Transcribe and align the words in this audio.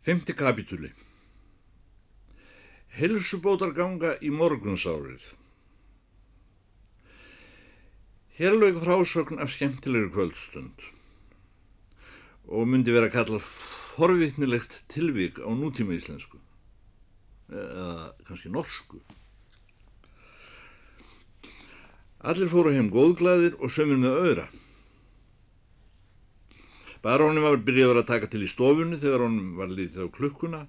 Femti 0.00 0.32
kapitúli 0.32 0.88
Helsubótar 2.96 3.74
ganga 3.76 4.14
í 4.24 4.30
morgunsárið 4.32 5.26
Hér 8.38 8.56
lög 8.56 8.78
frásögn 8.80 9.42
af 9.44 9.52
skemmtilegri 9.52 10.08
kvöldstund 10.14 10.86
og 12.48 12.64
myndi 12.72 12.94
vera 12.96 13.10
kallað 13.12 13.44
forvitnilegt 13.44 14.78
tilvík 14.88 15.42
á 15.44 15.52
nútíma 15.52 15.92
íslensku 15.98 16.40
eða 17.52 18.14
kannski 18.24 18.48
norsku. 18.56 19.02
Allir 22.24 22.48
fóru 22.48 22.72
heim 22.72 22.88
góðglæðir 22.94 23.60
og 23.60 23.72
sömur 23.74 24.00
með 24.00 24.18
öðra. 24.24 24.48
Barónum 27.00 27.46
var 27.46 27.60
byrjaður 27.64 28.02
að 28.02 28.08
taka 28.10 28.28
til 28.28 28.42
í 28.44 28.48
stofunni 28.50 28.98
þegar 29.00 29.24
honum 29.24 29.54
var 29.56 29.70
lítið 29.72 30.04
á 30.04 30.08
klukkuna 30.12 30.66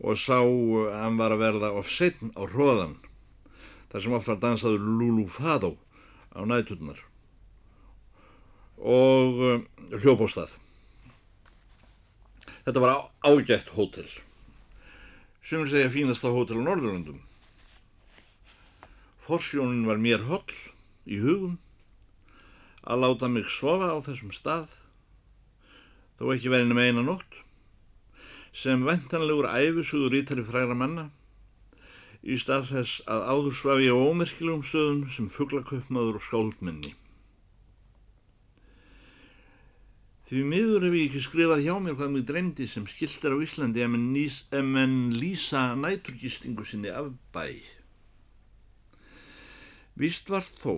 og 0.00 0.18
sá 0.20 0.40
að 0.40 0.90
hann 0.96 1.16
var 1.20 1.32
að 1.32 1.44
verða 1.44 1.70
of 1.76 1.88
setn 1.88 2.32
á 2.36 2.44
hróðan 2.44 2.98
þar 3.92 4.04
sem 4.04 4.16
ofta 4.16 4.36
dansaður 4.42 4.84
Lulu 5.00 5.24
Fado 5.32 5.74
á 6.36 6.44
nætturnar 6.44 7.00
og 8.80 9.40
uh, 9.44 9.62
hljóp 10.00 10.24
á 10.24 10.28
stað. 10.32 10.52
Þetta 12.64 12.80
var 12.84 13.00
ágætt 13.24 13.72
hótel 13.76 14.08
sem 15.44 15.64
segja 15.68 15.92
fínasta 15.92 16.32
hótel 16.32 16.60
á 16.60 16.64
Norðurlandum. 16.64 17.20
Forsjónin 19.20 19.88
var 19.88 20.00
mér 20.00 20.24
höll 20.28 20.44
í 21.08 21.20
hugum 21.24 21.56
að 22.84 23.04
láta 23.04 23.32
mig 23.32 23.48
sofa 23.48 23.92
á 23.92 23.98
þessum 24.04 24.32
stað 24.32 24.76
þó 26.20 26.34
ekki 26.34 26.52
verið 26.52 26.68
nema 26.68 26.84
eina 26.84 27.02
nótt, 27.06 27.38
sem 28.52 28.82
ventanlegur 28.84 29.48
æfisugur 29.48 30.18
ítari 30.18 30.44
fræra 30.44 30.76
manna, 30.76 31.06
í 32.20 32.36
stað 32.36 32.66
þess 32.74 33.00
að 33.08 33.22
áður 33.32 33.54
svafi 33.56 33.88
á 33.88 33.96
ómerkilegum 33.96 34.64
stöðum 34.68 35.06
sem 35.08 35.30
fugglaköpmaður 35.32 36.18
og 36.20 36.26
skáldminni. 36.26 36.92
Því 40.28 40.44
miður 40.46 40.84
hef 40.86 40.94
ég 40.94 41.08
ekki 41.08 41.24
skrifað 41.24 41.64
hjá 41.64 41.72
mér 41.82 41.96
hvað 41.98 42.12
mig 42.14 42.28
dreymdi 42.28 42.68
sem 42.70 42.84
skiltar 42.86 43.32
á 43.34 43.42
Íslandi 43.42 43.82
ef 43.82 43.90
menn, 43.90 44.12
nýs, 44.12 44.42
ef 44.52 44.62
menn 44.76 45.10
lýsa 45.16 45.64
næturgistingu 45.74 46.68
sinni 46.68 46.92
af 46.92 47.08
bæ. 47.34 47.48
Vist 49.98 50.30
var 50.30 50.46
þó 50.46 50.76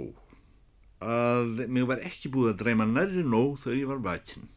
að 1.02 1.66
mig 1.66 1.84
var 1.90 2.00
ekki 2.06 2.30
búið 2.32 2.54
að 2.54 2.58
dreyma 2.62 2.88
nærri 2.88 3.26
nóg 3.26 3.58
þegar 3.66 3.80
ég 3.82 3.90
var 3.90 4.04
vakinn. 4.06 4.48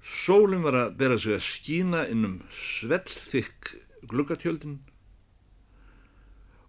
Sólinn 0.00 0.64
var 0.64 0.76
að 0.78 0.94
bera 0.96 1.18
sig 1.20 1.36
að 1.36 1.44
skína 1.44 2.06
innum 2.08 2.38
svellþykk 2.48 3.74
gluggatjöldin 4.08 4.78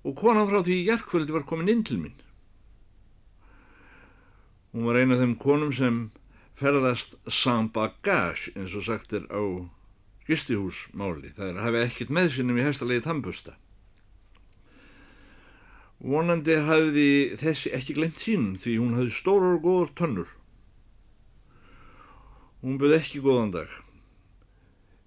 og 0.04 0.18
konan 0.20 0.50
frá 0.50 0.60
því 0.66 0.76
í 0.82 0.88
jerkvöldi 0.90 1.36
var 1.36 1.46
komin 1.48 1.70
inn 1.72 1.84
til 1.88 2.00
mín. 2.02 2.18
Hún 4.74 4.88
var 4.88 5.00
eina 5.00 5.16
af 5.16 5.22
þeim 5.22 5.38
konum 5.40 5.72
sem 5.76 6.02
ferðast 6.60 7.16
sans 7.30 7.72
bagage 7.74 8.52
eins 8.56 8.76
og 8.76 8.86
sagt 8.88 9.14
er 9.14 9.28
á 9.32 9.42
gistihúsmáli. 10.28 11.32
Það 11.38 11.48
er 11.48 11.58
að 11.58 11.66
hafa 11.66 11.86
ekkert 11.86 12.14
með 12.14 12.34
sinnum 12.36 12.60
í 12.60 12.66
hefstalegi 12.66 13.06
tampusta. 13.06 13.56
Vonandi 16.02 16.58
hafði 16.66 17.10
þessi 17.38 17.72
ekki 17.78 17.96
glemt 17.96 18.20
sín 18.20 18.56
því 18.58 18.78
hún 18.82 18.96
hafði 18.98 19.16
stórar 19.16 19.58
og 19.60 19.66
góðar 19.68 19.92
tönnur 20.00 20.32
Hún 22.62 22.78
bauð 22.78 22.92
ekki 22.94 23.18
góðan 23.26 23.50
dag. 23.56 23.70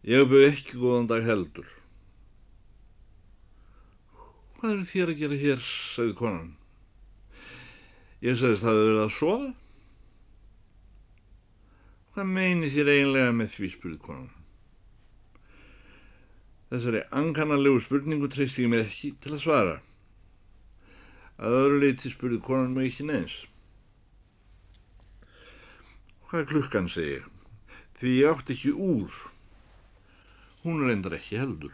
Ég 0.02 0.26
bauð 0.26 0.48
ekki 0.48 0.74
góðan 0.74 1.06
dag 1.06 1.22
heldur. 1.22 1.68
Hvað 4.58 4.72
eru 4.72 4.86
þér 4.88 5.10
að 5.12 5.20
gera 5.20 5.36
hér, 5.38 5.60
sagði 5.62 6.16
konan. 6.18 6.48
Ég 8.24 8.40
sagðist 8.40 8.64
að 8.64 8.72
það 8.72 8.78
verið 8.80 9.02
að 9.04 9.12
sofa. 9.14 9.50
Hvað 12.14 12.32
meini 12.32 12.70
þér 12.74 12.90
eiginlega 12.90 13.36
með 13.38 13.52
því, 13.52 13.70
spurði 13.76 13.98
konan. 14.08 14.32
Þessari 16.72 17.02
ankanalegu 17.20 17.82
spurningu 17.84 18.30
treysti 18.32 18.64
ég 18.64 18.72
mér 18.72 18.82
ekki 18.82 19.12
til 19.22 19.36
að 19.36 19.44
svara. 19.44 19.76
Að 21.38 21.60
öðru 21.60 21.78
leiti 21.84 22.10
spurði 22.10 22.40
konan 22.42 22.74
mig 22.74 22.90
ekki 22.90 23.06
neins. 23.06 23.38
Hvað 26.26 26.42
er 26.42 26.50
klukkan, 26.50 26.90
segi 26.90 27.14
ég 27.20 27.30
því 27.98 28.12
ég 28.18 28.28
átt 28.30 28.50
ekki 28.54 28.72
úr. 28.74 29.12
Hún 30.64 30.82
reyndar 30.82 31.14
ekki 31.18 31.38
heldur. 31.38 31.72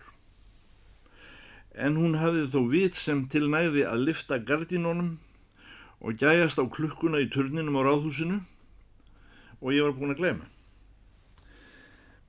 En 1.72 1.96
hún 1.96 2.18
hafði 2.20 2.46
þó 2.52 2.60
vit 2.72 2.98
sem 2.98 3.24
tilnæði 3.30 3.86
að 3.88 4.06
lifta 4.08 4.40
gardínónum 4.42 5.16
og 6.00 6.20
gæjast 6.20 6.60
á 6.60 6.64
klukkuna 6.66 7.20
í 7.22 7.28
turninum 7.32 7.78
á 7.78 7.86
ráðhúsinu 7.86 8.40
og 9.60 9.72
ég 9.76 9.86
var 9.86 9.96
búin 9.96 10.14
að 10.14 10.22
glema. 10.22 10.48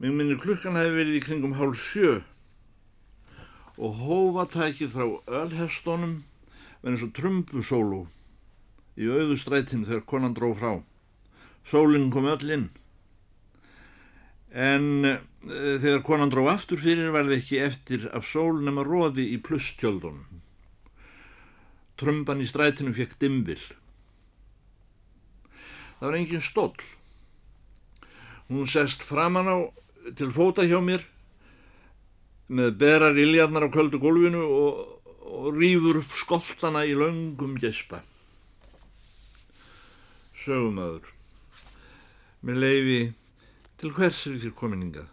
Mér 0.01 0.15
minnir 0.17 0.41
klukkan 0.41 0.77
hefði 0.79 0.97
verið 0.97 1.17
í 1.19 1.23
kringum 1.25 1.57
hálf 1.59 1.79
sjö 1.79 2.19
og 3.81 4.01
hófatækið 4.01 4.93
frá 4.95 5.07
ölhestónum 5.41 6.21
verið 6.21 6.29
eins 6.85 7.03
og 7.05 7.13
trumbusólu 7.17 8.05
í 8.97 9.09
auðustrættin 9.09 9.87
þegar 9.87 10.07
konan 10.09 10.37
dró 10.37 10.53
frá. 10.57 10.79
Sólinn 11.65 12.09
kom 12.13 12.29
öll 12.29 12.53
inn 12.55 12.69
en 14.51 14.87
uh, 15.07 15.19
þegar 15.47 16.03
konan 16.05 16.31
dró 16.31 16.47
aftur 16.51 16.81
fyrir 16.81 17.13
var 17.15 17.27
það 17.29 17.37
ekki 17.37 17.59
eftir 17.63 18.07
af 18.11 18.27
sól 18.27 18.59
nema 18.63 18.83
róði 18.83 19.29
í 19.31 19.39
plustjöldunum. 19.43 20.41
Trumban 22.01 22.41
í 22.41 22.47
strætinu 22.49 22.93
fekk 22.97 23.17
dimbil. 23.21 23.61
Það 25.99 26.07
var 26.07 26.17
engin 26.17 26.41
stóll. 26.41 26.87
Hún 28.49 28.67
sest 28.67 29.05
framann 29.05 29.47
á 29.47 29.57
til 30.17 30.31
fóta 30.33 30.65
hjá 30.65 30.79
mér 30.83 31.05
með 32.51 32.73
berar 32.81 33.15
iljarnar 33.15 33.69
á 33.69 33.69
köldu 33.71 34.01
gólfinu 34.01 34.41
og, 34.43 34.79
og 35.23 35.53
rýfur 35.55 36.01
upp 36.01 36.15
skoltana 36.17 36.83
í 36.89 36.97
laungum 36.97 37.53
gespa. 37.61 38.01
Sögumöður. 40.41 41.05
Með 42.41 42.63
leifi 42.65 43.01
Til 43.81 43.89
hvers 43.97 44.19
er 44.29 44.35
þér 44.37 44.51
komin 44.53 44.83
yngað? 44.85 45.07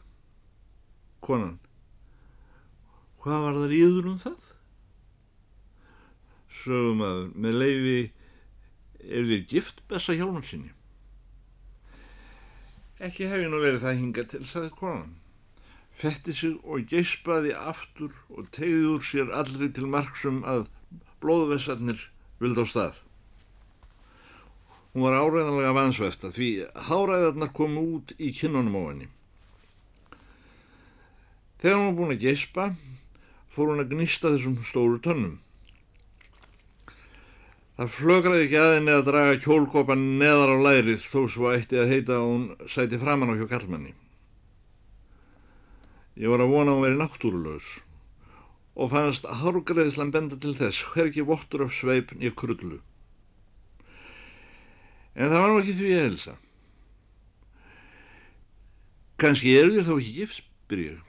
Konan. 1.25 1.55
Hvað 3.23 3.45
var 3.47 3.55
þar 3.63 3.73
íður 3.79 4.09
um 4.11 4.19
það? 4.21 4.51
Sögum 6.59 7.01
að 7.07 7.21
með 7.33 7.57
leifi 7.63 7.95
er 9.09 9.31
þér 9.31 9.47
gift 9.55 9.81
bessa 9.89 10.19
hjálmarsinni. 10.19 10.75
Ekki 13.09 13.31
hef 13.31 13.41
ég 13.41 13.49
nú 13.49 13.63
verið 13.65 13.87
það 13.87 13.99
hingað 14.03 14.31
til, 14.35 14.45
saði 14.53 14.75
konan. 14.77 15.17
Fetti 15.97 16.37
sig 16.37 16.61
og 16.61 16.85
geispaði 16.93 17.57
aftur 17.57 18.13
og 18.29 18.53
tegði 18.53 18.85
úr 18.93 19.11
sér 19.15 19.33
allri 19.33 19.73
til 19.73 19.89
marksum 19.89 20.45
að 20.45 20.69
blóðvessarnir 21.25 22.11
vild 22.45 22.61
á 22.61 22.69
stað. 22.69 23.01
Hún 24.99 25.05
var 25.07 25.15
áræðanlega 25.15 25.75
vansvefta 25.77 26.29
því 26.35 26.47
háræðarnar 26.89 27.53
komu 27.55 27.83
út 28.01 28.11
í 28.19 28.33
kinnunum 28.35 28.75
á 28.75 28.83
henni. 28.83 29.07
Þegar 31.63 31.77
hún 31.77 31.87
var 31.87 31.95
búin 32.01 32.15
að 32.17 32.25
gespa 32.25 32.65
fór 33.55 33.71
hún 33.71 33.85
að 33.85 33.95
gnista 33.95 34.33
þessum 34.33 34.57
stóru 34.67 34.99
tönnum. 35.05 35.37
Það 37.79 37.95
flögraði 37.95 38.49
ekki 38.49 38.59
aðeins 38.65 38.95
að 38.97 39.07
draga 39.13 39.39
kjólkopan 39.47 40.05
neðar 40.25 40.57
á 40.59 40.59
lærið 40.67 41.07
þó 41.07 41.23
svo 41.31 41.55
eitti 41.55 41.79
að 41.79 41.95
heita 41.95 42.19
að 42.19 42.27
hún 42.33 42.51
sæti 42.67 42.99
framann 42.99 43.31
á 43.31 43.39
hjá 43.39 43.47
kallmanni. 43.55 43.95
Ég 46.19 46.27
var 46.35 46.43
að 46.43 46.57
vona 46.57 46.75
að 46.75 46.81
hún 46.81 46.89
veri 46.89 47.03
náttúrulegs 47.05 47.71
og 48.75 48.95
fannst 48.99 49.31
hárgreðislan 49.31 50.11
benda 50.11 50.43
til 50.43 50.59
þess 50.59 50.91
hver 50.91 51.13
ekki 51.13 51.31
vottur 51.31 51.69
af 51.69 51.77
sveipn 51.79 52.19
í 52.19 52.35
krullu. 52.35 52.83
En 55.19 55.33
það 55.33 55.41
var 55.43 55.51
nú 55.51 55.59
ekki 55.59 55.75
því 55.75 55.89
að 55.97 56.05
helsa. 56.05 56.33
Kanski 59.19 59.57
eru 59.59 59.75
þér 59.75 59.87
þá 59.89 59.95
ekki 59.97 60.13
gift, 60.15 60.45
byrjur. 60.71 61.01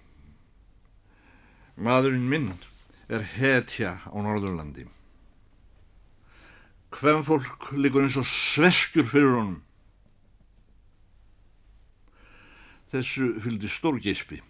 Maðurinn 1.78 2.26
minn 2.32 2.48
er 3.06 3.22
hetja 3.38 4.00
á 4.10 4.18
Norðurlandi. 4.18 4.88
Hvem 6.98 7.22
fólk 7.28 7.70
likur 7.78 8.08
eins 8.08 8.18
og 8.18 8.26
sveskjur 8.26 9.06
fyrir 9.14 9.36
honum. 9.38 9.62
Þessu 12.90 13.36
fylgdi 13.38 13.70
stór 13.70 14.02
gespi. 14.02 14.42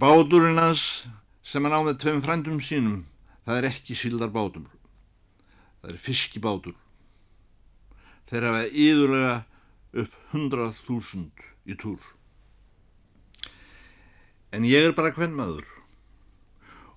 Báturinn 0.00 0.56
hans 0.56 1.04
sem 1.44 1.60
hann 1.66 1.76
á 1.76 1.84
með 1.84 2.00
tveim 2.00 2.24
frændum 2.24 2.62
sínum, 2.64 3.02
það 3.44 3.58
er 3.58 3.74
ekki 3.74 3.98
síldar 4.00 4.32
bátum. 4.32 4.64
Það 5.82 5.92
er 5.92 6.06
fiskibátur 6.08 6.80
þeir 8.30 8.46
hafa 8.48 8.62
íðurlega 8.70 9.34
upp 10.02 10.16
hundrað 10.32 10.78
þúsund 10.86 11.44
í 11.66 11.76
túr. 11.78 12.00
En 14.54 14.66
ég 14.66 14.88
er 14.88 14.96
bara 14.96 15.12
hvern 15.14 15.36
maður 15.36 15.66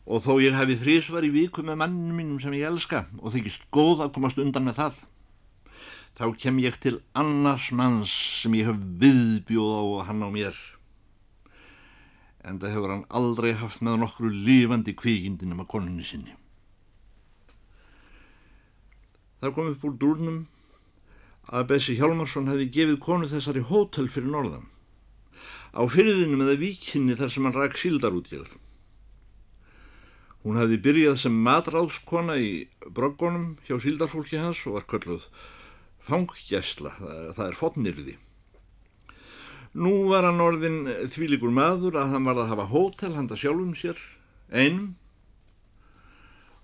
og 0.03 0.24
þó 0.25 0.35
ég 0.44 0.57
hefi 0.57 0.77
þrísvar 0.81 1.25
í 1.25 1.31
viku 1.33 1.63
með 1.63 1.80
manninu 1.80 2.18
mínum 2.18 2.39
sem 2.44 2.53
ég 2.57 2.68
elska 2.68 3.06
og 3.21 3.33
þykist 3.35 3.69
góð 3.74 4.03
að 4.06 4.13
komast 4.18 4.41
undan 4.41 4.68
með 4.68 4.81
það 4.81 5.01
þá 6.19 6.25
kem 6.44 6.59
ég 6.62 6.77
til 6.83 6.97
annars 7.18 7.71
manns 7.74 8.13
sem 8.44 8.53
ég 8.57 8.68
hef 8.69 8.81
viðbjóð 9.01 9.74
á 9.80 9.81
hann 10.09 10.25
á 10.27 10.30
mér 10.33 10.59
en 12.44 12.59
það 12.59 12.75
hefur 12.75 12.94
hann 12.94 13.06
aldrei 13.09 13.53
haft 13.57 13.83
með 13.85 14.01
nokkru 14.01 14.30
lífandi 14.30 14.94
kvíkindinum 15.00 15.63
að 15.63 15.69
konunni 15.71 16.03
sinni. 16.03 16.33
Það 19.39 19.56
kom 19.56 19.69
upp 19.71 19.85
úr 19.88 19.95
dúrnum 20.00 20.41
að 21.51 21.68
Bessi 21.74 21.98
Hjálmarsson 22.00 22.48
hefði 22.51 22.69
gefið 22.78 23.00
konu 23.04 23.28
þessari 23.31 23.63
hótel 23.68 24.07
fyrir 24.12 24.31
norðan 24.31 24.69
á 25.74 25.81
fyrirðinu 25.90 26.38
með 26.38 26.54
að 26.54 26.62
víkinni 26.62 27.18
þar 27.18 27.31
sem 27.34 27.48
hann 27.48 27.57
ræk 27.57 27.80
síldar 27.81 28.16
út 28.16 28.30
í 28.30 28.38
það. 28.38 28.54
Hún 30.44 30.60
hefði 30.60 30.78
byrjað 30.86 31.18
sem 31.22 31.36
matráðskona 31.45 32.36
í 32.38 32.50
broggunum 32.94 33.56
hjá 33.66 33.78
síldarfólki 33.81 34.42
hans 34.42 34.62
og 34.68 34.78
var 34.78 34.88
kölluð 34.92 35.25
fanggæsla, 36.04 36.92
það 37.34 37.45
er 37.48 37.57
fotnirði. 37.57 38.18
Nú 39.74 39.94
var 40.12 40.28
hann 40.28 40.44
orðin 40.44 40.84
þvílikur 41.10 41.54
maður 41.56 41.98
að 41.98 42.12
hann 42.13 42.28
var 42.28 42.44
að 42.44 42.51
hafa 42.51 42.68
hótel 42.69 43.16
handa 43.16 43.38
sjálfum 43.40 43.72
sér, 43.78 43.98
einum, 44.51 44.94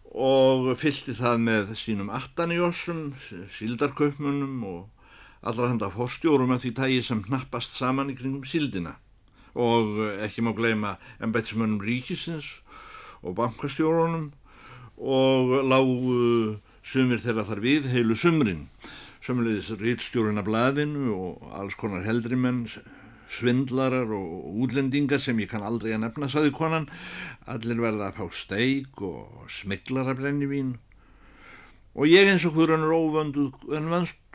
og 0.09 0.71
fylgti 0.79 1.13
það 1.13 1.43
með 1.45 1.73
sínum 1.77 2.09
attanjósum, 2.09 3.11
síldarkaupmunum 3.53 4.63
og 4.65 4.87
allra 5.45 5.69
handa 5.69 5.89
fórstjórum 5.93 6.55
af 6.55 6.63
því 6.63 6.71
tægi 6.79 7.03
sem 7.05 7.21
knappast 7.23 7.77
saman 7.77 8.09
í 8.09 8.17
kringum 8.17 8.43
síldina. 8.43 8.97
Og 9.53 9.99
ekki 10.25 10.41
má 10.41 10.53
gleyma 10.55 10.97
embetsmönnum 11.21 11.81
ríkisins 11.81 12.59
og 13.21 13.35
bankastjórunum 13.37 14.31
og 14.97 15.53
lágu 15.69 16.57
sumir 16.83 17.21
þeirra 17.21 17.45
þar 17.45 17.61
við 17.63 17.89
heilu 17.93 18.17
sumrin. 18.17 18.67
Sömulegis 19.21 19.69
rítstjórun 19.77 20.41
af 20.41 20.47
blaðinu 20.47 21.13
og 21.13 21.53
alls 21.53 21.75
konar 21.77 22.05
heldrimenn 22.05 22.65
svindlarar 23.29 24.09
og 24.15 24.59
útlendingar 24.65 25.21
sem 25.21 25.37
ég 25.39 25.51
kann 25.51 25.65
aldrei 25.65 25.93
að 25.93 26.03
nefna, 26.05 26.29
saði 26.31 26.53
konan. 26.55 26.89
Allir 27.45 27.81
verða 27.81 28.09
að 28.09 28.19
fá 28.19 28.39
steik 28.41 29.03
og 29.05 29.45
smiglar 29.53 30.09
að 30.09 30.23
brenni 30.23 30.49
vín 30.49 30.77
og 31.99 32.09
ég 32.09 32.29
eins 32.29 32.45
og 32.47 32.55
hverjan 32.55 32.85
er 32.85 32.95
óvöndu 32.95 33.49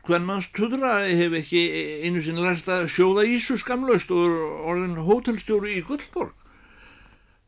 hvern 0.05 0.26
manns 0.26 0.49
tudra 0.52 0.96
hef 1.06 1.37
ekki 1.38 1.61
einu 2.05 2.23
sinni 2.23 2.43
lært 2.44 2.67
að 2.69 2.88
sjóða 2.93 3.25
Ísu 3.31 3.56
skamlaust 3.61 4.11
og 4.12 4.35
orðin 4.69 4.99
hótelstjóru 5.06 5.70
í 5.70 5.85
Guldborg 5.87 6.35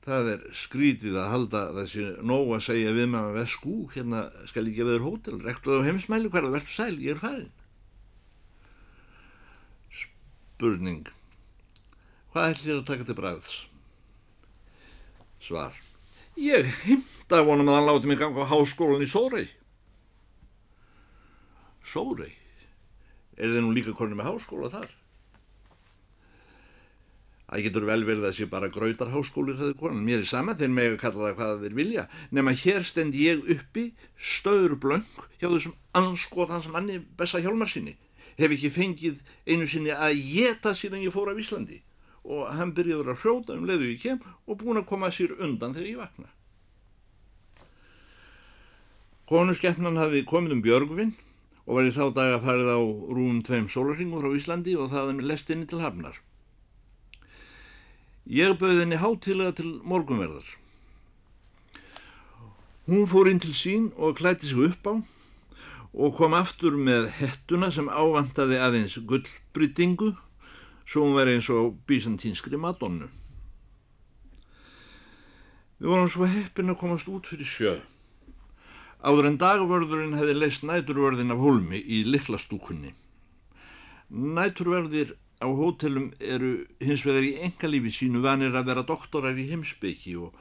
það 0.07 0.33
er 0.37 0.43
skrítið 0.55 1.19
að 1.19 1.31
halda 1.33 1.61
þessi 1.81 2.05
nóg 2.27 2.53
að 2.55 2.65
segja 2.69 2.95
við 2.95 3.09
með 3.11 3.25
að 3.25 3.39
vesku, 3.41 3.77
hérna 3.95 4.23
skal 4.47 4.67
ég 4.69 4.77
gefa 4.79 4.95
þér 4.95 5.07
hótel, 5.07 5.39
rektuð 5.43 5.83
á 5.83 5.87
heimsmæli 5.89 6.31
hverða 6.31 6.53
verður 6.55 6.75
sæl, 6.77 6.95
ég 7.03 7.17
er 7.17 7.23
farin. 7.23 7.51
Spurning, 9.91 11.09
hvað 12.37 12.53
ætlir 12.53 12.77
að 12.77 12.89
taka 12.91 13.05
til 13.09 13.17
bræðs? 13.17 13.53
Svar, 15.41 15.77
ég 16.37 16.67
himta 16.85 17.41
vonum 17.47 17.71
að 17.73 17.79
hann 17.79 17.89
láti 17.89 18.11
mig 18.11 18.21
ganga 18.21 18.45
á 18.45 18.51
háskólan 18.51 19.05
í 19.05 19.09
Sórei. 19.09 19.47
Sórei? 21.87 22.35
Er 23.41 23.55
þið 23.55 23.65
nú 23.65 23.73
líka 23.73 23.97
konið 23.97 24.21
með 24.21 24.29
háskóla 24.29 24.69
þar? 24.75 24.93
Það 27.47 27.65
getur 27.69 27.89
vel 27.89 28.05
verið 28.05 28.29
að 28.29 28.37
sé 28.37 28.51
bara 28.53 28.71
grautarháskóli 28.75 29.57
það 29.57 29.73
er 29.73 29.81
konan, 29.81 30.05
mér 30.05 30.21
er 30.25 30.29
sama 30.29 30.57
þeir 30.59 30.73
með 30.77 30.91
að 30.91 31.01
kalla 31.07 31.29
það 31.29 31.37
hvað 31.41 31.65
þeir 31.65 31.77
vilja, 31.79 32.07
nema 32.37 32.57
hér 32.59 32.85
stend 32.85 33.17
ég 33.17 33.49
uppi, 33.55 33.87
stöður 34.19 34.77
blöng 34.83 35.09
hjá 35.39 35.47
þessum 35.47 35.77
anskotans 35.97 36.69
manni 36.69 36.99
Bessa 37.17 37.41
Hjálmar 37.41 37.71
sinni, 37.71 37.95
hef 38.37 38.51
ekki 38.51 38.75
fengið 38.75 39.21
einu 39.47 39.71
sinni 39.71 39.95
að 39.95 40.19
geta 40.27 40.75
síðan 40.77 41.07
ég 41.07 41.15
fór 41.15 41.31
af 41.33 41.41
Íslandi 41.41 41.85
og 42.27 42.51
hann 42.59 42.75
byrjaður 42.75 43.13
að 43.13 43.21
hrjóta 43.23 43.55
um 43.55 43.67
leiðu 43.69 43.93
ég 43.93 44.03
kem 44.03 44.19
og 44.47 44.59
búin 44.61 44.81
að 44.81 44.89
koma 44.91 45.13
sér 45.15 45.37
undan 45.39 45.75
þegar 45.77 45.91
ég 45.91 46.03
vakna. 46.03 46.29
Konuskeppnan 49.27 49.99
hafi 49.99 50.23
komið 50.27 50.57
um 50.57 50.63
Björgvinn 50.63 51.17
og 51.67 51.79
var 51.79 51.89
í 51.89 51.95
þá 51.95 52.05
dag 52.15 52.37
að 52.37 52.45
farið 52.47 52.69
á 52.71 52.81
rúum 53.19 53.41
tveim 53.47 53.67
sólarringur 53.71 54.27
á 54.27 54.31
Íslandi 54.39 54.77
og 54.79 54.93
það 54.93 55.11
er 55.15 55.27
lestinni 55.31 55.67
til 55.67 55.83
Hafnar. 55.83 56.21
Ég 58.27 58.55
bauði 58.59 58.85
henni 58.85 58.99
hátilega 58.99 59.55
til 59.59 59.73
morgunverðar. 59.87 60.47
Hún 62.87 63.07
fór 63.11 63.31
inn 63.31 63.43
til 63.43 63.55
sín 63.55 63.91
og 63.99 64.19
klætti 64.19 64.51
sig 64.51 64.63
upp 64.71 64.87
á 64.87 64.95
og 65.97 66.15
kom 66.19 66.35
aftur 66.37 66.77
með 66.77 67.09
hettuna 67.19 67.71
sem 67.73 67.89
ávantaði 67.89 68.59
aðeins 68.63 68.99
gullbryttingu 69.11 70.13
svo 70.87 71.03
hún 71.05 71.17
væri 71.19 71.37
eins 71.37 71.51
og 71.51 71.77
bísantínskri 71.89 72.59
madonnu. 72.61 73.09
Við 75.77 75.91
vorum 75.93 76.09
svo 76.09 76.29
heppin 76.31 76.73
að 76.73 76.81
komast 76.81 77.11
út 77.11 77.27
fyrir 77.29 77.51
sjö. 77.51 77.75
Áður 79.05 79.29
en 79.29 79.41
dagvörðurinn 79.43 80.17
hefði 80.17 80.37
leist 80.39 80.65
næturvörðin 80.65 81.35
af 81.35 81.43
holmi 81.43 81.83
í 81.83 82.01
liklastúkunni. 82.07 82.95
Næturvörðir 84.11 85.17
á 85.43 85.49
hótelum 85.53 86.13
eru 86.21 86.63
hins 86.81 87.05
vegar 87.05 87.27
í 87.27 87.35
engalífi 87.45 87.93
sínu 87.93 88.23
vanir 88.25 88.55
að 88.57 88.71
vera 88.71 88.87
doktorar 88.89 89.37
í 89.37 89.49
heimsbyggi 89.51 90.17
og, 90.17 90.33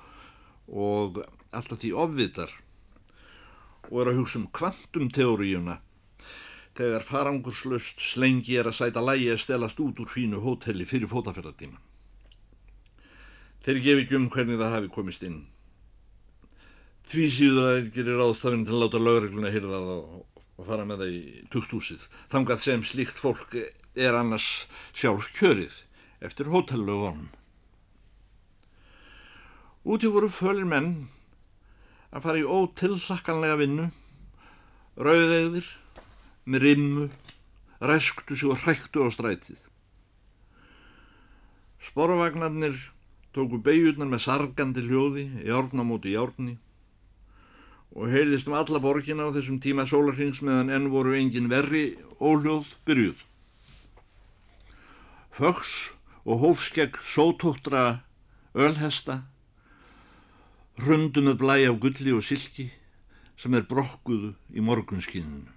og 0.72 1.20
alltaf 1.52 1.82
því 1.82 1.92
ofvitar 2.06 2.54
og 3.90 4.00
eru 4.02 4.14
að 4.14 4.22
hugsa 4.22 4.40
um 4.40 4.48
kvantumteóriuna 4.56 5.80
þegar 6.76 7.08
farangurslöst 7.08 8.04
slengi 8.04 8.58
er 8.60 8.70
að 8.70 8.80
sæta 8.82 9.04
lægi 9.04 9.32
að 9.32 9.42
stelast 9.46 9.80
út 9.80 10.00
úr 10.04 10.12
fínu 10.12 10.42
hóteli 10.44 10.88
fyrir 10.88 11.12
fótaferðardíma. 11.12 11.80
Þeir 13.66 13.82
gefi 13.82 14.06
ekki 14.06 14.18
um 14.20 14.30
hvernig 14.30 14.60
það 14.60 14.76
hafi 14.76 14.92
komist 14.94 15.24
inn. 15.26 15.46
Því 17.10 17.26
síður 17.32 17.68
að 17.70 17.76
þeir 17.78 17.92
gerir 17.96 18.24
ástafinn 18.26 18.66
til 18.66 18.76
að 18.76 18.84
láta 18.84 19.02
lögregluna 19.02 19.54
hýrða 19.54 19.80
það 19.80 19.92
og 20.56 20.68
fara 20.68 20.86
með 20.88 21.02
það 21.04 21.16
í 21.16 21.22
tukthúsið 21.52 22.06
þangað 22.32 22.62
sem 22.64 22.84
slíkt 22.88 23.20
fólk 23.20 23.56
er 23.56 24.16
annars 24.16 24.66
sjálf 24.96 25.28
kjörið 25.36 25.82
eftir 26.26 26.52
hótellögunum. 26.52 27.28
Úti 29.86 30.10
voru 30.10 30.32
fölur 30.32 30.66
menn 30.66 30.94
að 32.16 32.24
fara 32.26 32.40
í 32.40 32.46
ótillakkanlega 32.48 33.60
vinnu, 33.60 33.90
rauðegðir, 34.98 35.68
með 36.46 36.66
rimmu, 36.66 37.06
ræsktu 37.82 38.38
sig 38.38 38.50
og 38.50 38.60
hræktu 38.64 39.06
á 39.06 39.10
strætið. 39.14 39.58
Sporvagnarnir 41.82 42.78
tóku 43.36 43.60
beigjurnar 43.62 44.10
með 44.10 44.24
sargandi 44.26 44.86
hljóði 44.86 45.26
í 45.44 45.52
árnamóti 45.54 46.14
í 46.14 46.20
árni 46.20 46.56
og 47.96 48.12
heyrðist 48.12 48.50
um 48.50 48.58
alla 48.60 48.82
borgina 48.84 49.28
á 49.28 49.36
þessum 49.36 49.60
tíma 49.64 49.86
sólarhings 49.88 50.42
meðan 50.44 50.72
enn 50.74 50.90
voru 50.92 51.16
engin 51.16 51.50
verri 51.52 51.96
óljóð 52.20 52.74
byrjuð. 52.88 53.22
Fögs 55.36 55.74
og 56.26 56.42
hófskegg 56.44 57.00
sótóttra 57.00 58.04
ölhesta, 58.56 59.24
hrundu 60.80 61.24
með 61.24 61.40
blæ 61.44 61.58
af 61.70 61.80
gulli 61.84 62.16
og 62.16 62.24
silki 62.24 62.70
sem 63.40 63.56
er 63.56 63.68
brokkuðu 63.68 64.34
í 64.56 64.64
morgunskinninu. 64.64 65.55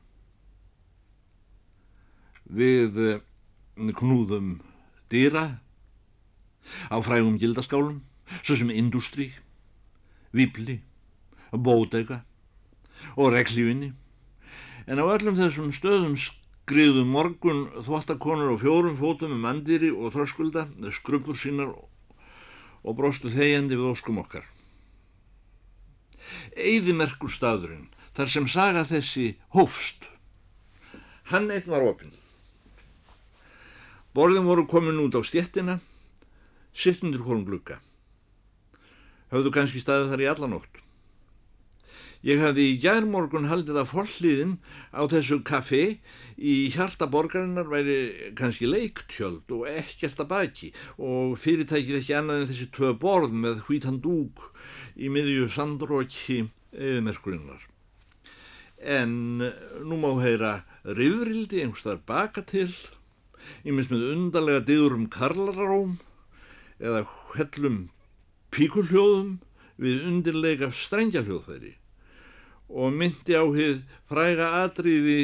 Við 2.48 3.00
eh, 3.04 3.20
knúðum 3.76 4.58
dýra 5.12 5.60
á 6.88 6.96
frægum 7.04 7.38
gildaskálum, 7.40 8.02
svo 8.42 8.56
sem 8.56 8.70
industrí, 8.72 9.30
vibli, 10.32 10.80
bótega 11.52 12.22
og 13.16 13.32
reglífinni 13.32 13.94
en 14.88 15.00
á 15.00 15.04
öllum 15.04 15.36
þessum 15.36 15.72
stöðum 15.72 16.16
skriðu 16.16 17.04
morgun 17.08 17.66
þvottakonur 17.84 18.52
á 18.52 18.56
fjórum 18.60 18.96
fótum 18.96 19.32
með 19.34 19.42
mandýri 19.44 19.90
og 19.92 20.12
þröskulda 20.16 20.66
með 20.76 20.96
skrupur 20.98 21.36
sínar 21.36 21.72
og 21.72 22.96
brostu 22.96 23.32
þegjandi 23.32 23.76
við 23.76 23.90
óskum 23.92 24.20
okkar. 24.22 24.44
Eðimerkur 26.56 27.32
staðurinn, 27.32 27.88
þar 28.16 28.32
sem 28.32 28.48
saga 28.48 28.84
þessi 28.88 29.30
hófst, 29.56 30.08
hann 31.32 31.50
einn 31.52 31.68
var 31.68 31.84
opinn. 31.88 32.12
Borðin 34.18 34.48
voru 34.50 34.64
komin 34.66 34.98
út 34.98 35.14
á 35.14 35.22
stjettina, 35.22 35.76
sittundur 36.74 37.22
hvorum 37.22 37.44
glukka. 37.46 37.76
Hafðu 39.30 39.52
kannski 39.54 39.78
staðið 39.78 40.08
þar 40.10 40.22
í 40.24 40.26
allanótt. 40.32 40.80
Ég 42.26 42.42
hafði 42.42 42.64
í 42.72 42.78
gærmorgun 42.82 43.46
haldið 43.46 43.78
að 43.78 43.90
forliðin 43.92 44.56
á 44.90 45.06
þessu 45.06 45.38
kaffi 45.46 46.00
í 46.34 46.56
hjarta 46.74 47.06
borgarinnar 47.06 47.70
væri 47.70 48.34
kannski 48.34 48.66
leiktjöld 48.66 49.46
og 49.54 49.68
ekkert 49.70 50.24
að 50.24 50.30
baki 50.34 50.72
og 50.98 51.38
fyrirtækið 51.38 52.00
ekki 52.00 52.18
annað 52.18 52.42
en 52.42 52.50
þessi 52.50 52.68
tvö 52.74 52.92
borð 52.98 53.38
með 53.46 53.62
hvítan 53.68 54.02
dúk 54.02 54.48
í 54.98 55.14
miðju 55.14 55.46
sandróki 55.54 56.48
eðmerkurinnar. 56.74 57.62
En 58.82 59.38
nú 59.86 60.02
má 60.02 60.10
heyra 60.18 60.64
rifrildi 60.82 61.62
einhverstaðar 61.62 62.02
baka 62.02 62.42
til, 62.42 62.72
ímins 63.64 63.90
með 63.92 64.06
undarlega 64.12 64.64
diður 64.68 64.96
um 64.98 65.08
karlararóm 65.12 65.98
eða 66.78 67.04
hellum 67.34 67.82
píkuljóðum 68.54 69.36
við 69.78 70.06
undirleika 70.08 70.70
strengjaljóðfæri 70.74 71.74
og 72.68 72.92
myndi 72.92 73.36
á 73.38 73.44
hið 73.48 73.84
fræga 74.10 74.48
atriði 74.64 75.20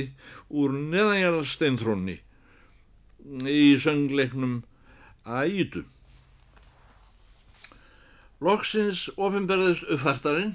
úr 0.48 0.72
neðanjarðarsteinþrónni 0.76 2.20
í 3.48 3.64
söngleiknum 3.80 4.62
Ædu. 5.24 5.84
Loksins 8.44 9.06
ofinberðist 9.16 9.86
uppfærtarinn 9.88 10.52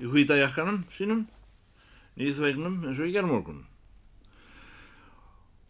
í 0.00 0.08
hvítajakkanum 0.08 0.84
sínum, 0.92 1.26
nýðvegnum 2.16 2.80
eins 2.88 3.00
og 3.00 3.10
í 3.10 3.14
gerðmorgunum. 3.16 3.66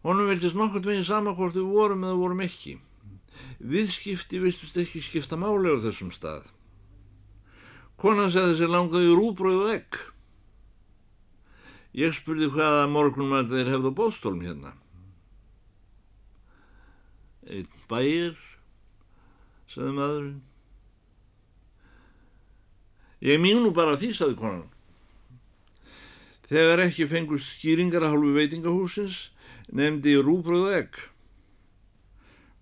Honum 0.05 0.29
viltist 0.29 0.53
nokkurt 0.53 0.85
veginn 0.85 1.05
samakort 1.05 1.55
við 1.57 1.65
vorum 1.65 2.03
eða 2.05 2.19
vorum 2.19 2.43
ekki. 2.45 2.75
Viðskipti 3.57 4.37
vistust 4.43 4.77
ekki 4.77 5.01
skipta 5.01 5.39
máli 5.39 5.71
á 5.73 5.81
þessum 5.81 6.11
stað. 6.13 6.45
Konan 7.97 8.29
segði 8.29 8.59
sér 8.59 8.69
langaði 8.69 9.15
rúbröð 9.15 9.61
og 9.63 9.71
egg. 9.73 9.97
Ég 11.95 12.13
spurði 12.13 12.51
hvaða 12.53 12.85
morgunmat 12.91 13.49
þeir 13.49 13.71
hefðu 13.71 13.95
á 13.95 13.97
bóstólum 13.97 14.45
hérna. 14.45 14.75
Einn 17.49 17.69
bæir, 17.89 18.35
sagði 19.71 19.93
maðurinn. 19.95 20.41
Ég 23.25 23.39
mín 23.41 23.63
nú 23.63 23.71
bara 23.73 23.95
því, 23.97 24.11
sagði 24.13 24.37
konan. 24.41 24.65
Þegar 26.45 26.83
ekki 26.83 27.07
fengust 27.09 27.55
skýringar 27.55 28.03
að 28.05 28.13
hálfu 28.13 28.35
veitingahúsins, 28.35 29.31
nefndi 29.71 30.15
ég 30.15 30.25
rúbröðu 30.25 30.71
egg. 30.77 31.01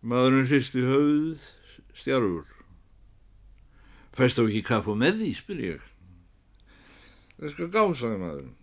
Maðurinn 0.04 0.50
hristi 0.50 0.84
höfuð, 0.84 1.46
stjárfur. 1.96 2.50
Fæst 4.14 4.40
á 4.40 4.44
ekki 4.44 4.64
kaff 4.68 4.90
og 4.92 5.00
með 5.00 5.22
því, 5.22 5.32
spyr 5.40 5.64
ég. 5.64 5.88
Það 7.40 7.56
skal 7.56 7.70
gá, 7.74 7.84
sagði 7.98 8.20
maðurinn. 8.22 8.60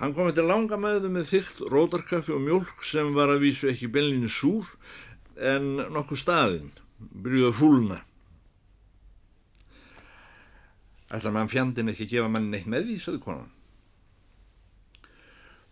Hann 0.00 0.14
kom 0.16 0.26
eftir 0.26 0.46
langa 0.48 0.76
meðu 0.80 1.10
með 1.14 1.28
þygt 1.30 1.60
rótarkaffi 1.70 2.34
og 2.34 2.42
mjölk 2.42 2.82
sem 2.86 3.12
var 3.14 3.30
að 3.30 3.44
vísu 3.46 3.68
ekki 3.70 3.92
beinlinni 3.94 4.30
súr 4.32 4.66
en 5.38 5.76
nokkuð 5.94 6.18
staðinn, 6.18 6.72
byrjuð 6.98 7.50
að 7.52 7.58
fúlna. 7.60 8.00
Ætlar 11.14 11.36
mann 11.36 11.52
fjandin 11.52 11.92
ekki 11.92 12.08
að 12.08 12.16
gefa 12.16 12.32
mann 12.34 12.50
neitt 12.50 12.66
með 12.66 12.88
því, 12.88 12.98
saði 13.04 13.22
konan. 13.22 13.53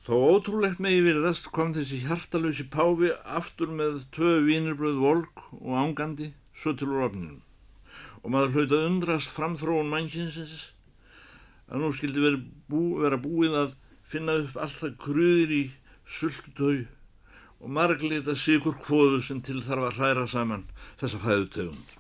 Þó 0.02 0.16
ótrúlegt 0.18 0.80
megi 0.82 1.02
virðast 1.04 1.44
kom 1.54 1.71
þessi 1.76 2.00
hjartalösi 2.02 2.64
páfi 2.73 3.12
aftur 3.23 3.71
með 3.71 4.00
tvö 4.14 4.40
vínirbröð 4.49 4.97
volk 4.99 5.44
og 5.61 5.76
ángandi 5.78 6.32
svo 6.59 6.73
til 6.75 6.88
úr 6.90 7.04
ofninum 7.06 7.38
og 8.23 8.32
maður 8.35 8.56
hlaut 8.56 8.75
að 8.75 8.88
undrast 8.88 9.30
framþróun 9.35 9.90
mannkinsins 9.92 10.73
að 11.71 11.85
nú 11.85 11.92
skildi 11.94 12.23
vera, 12.23 12.42
bú, 12.66 12.82
vera 13.02 13.18
búið 13.23 13.56
að 13.61 13.73
finna 14.02 14.37
upp 14.42 14.59
alltaf 14.59 14.99
kruðir 15.02 15.54
í 15.54 15.62
sultutau 16.18 16.82
og 17.62 17.71
marglita 17.71 18.35
sigur 18.35 18.75
kvóðu 18.82 19.23
sem 19.23 19.40
til 19.47 19.62
þarf 19.62 19.87
að 19.87 19.99
hræra 20.00 20.26
saman 20.26 20.64
þessa 21.00 21.21
fæðutegund. 21.23 21.92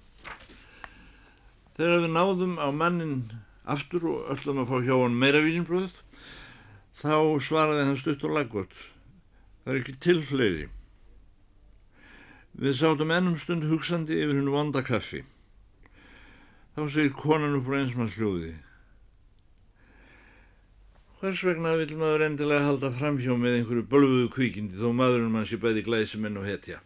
Þegar 1.78 2.02
við 2.02 2.14
náðum 2.18 2.56
á 2.58 2.68
mannin 2.74 3.18
aftur 3.62 4.08
og 4.10 4.32
öllum 4.34 4.64
að 4.64 4.72
fá 4.72 4.76
hjá 4.82 4.96
hann 4.98 5.20
meira 5.22 5.42
vínbröð, 5.46 5.94
þá 7.02 7.18
svaraði 7.42 7.88
hann 7.88 7.98
stutt 7.98 8.22
og 8.26 8.36
laggott. 8.36 8.74
Það 9.62 9.74
er 9.74 9.80
ekki 9.80 9.94
til 10.02 10.22
fleiri. 10.26 10.66
Við 12.62 12.76
sátum 12.78 13.12
ennum 13.14 13.38
stund 13.40 13.66
hugsandi 13.66 14.18
yfir 14.22 14.36
hennu 14.38 14.52
vonda 14.54 14.82
kaffi. 14.86 15.22
Þá 16.76 16.84
segir 16.92 17.16
konan 17.16 17.56
upp 17.58 17.66
frá 17.66 17.80
einsmannsljóði. 17.80 18.52
Hvers 21.22 21.42
vegna 21.46 21.74
vil 21.78 21.98
maður 21.98 22.24
endilega 22.26 22.66
halda 22.66 22.90
framhjá 22.96 23.34
með 23.38 23.58
einhverju 23.60 23.84
bölfuðu 23.90 24.30
kvíkindi 24.34 24.80
þó 24.80 24.88
maðurinn 24.98 25.30
mann 25.34 25.46
sé 25.46 25.58
bæði 25.62 25.84
glæsimenn 25.86 26.40
og 26.40 26.48
hetja? 26.48 26.80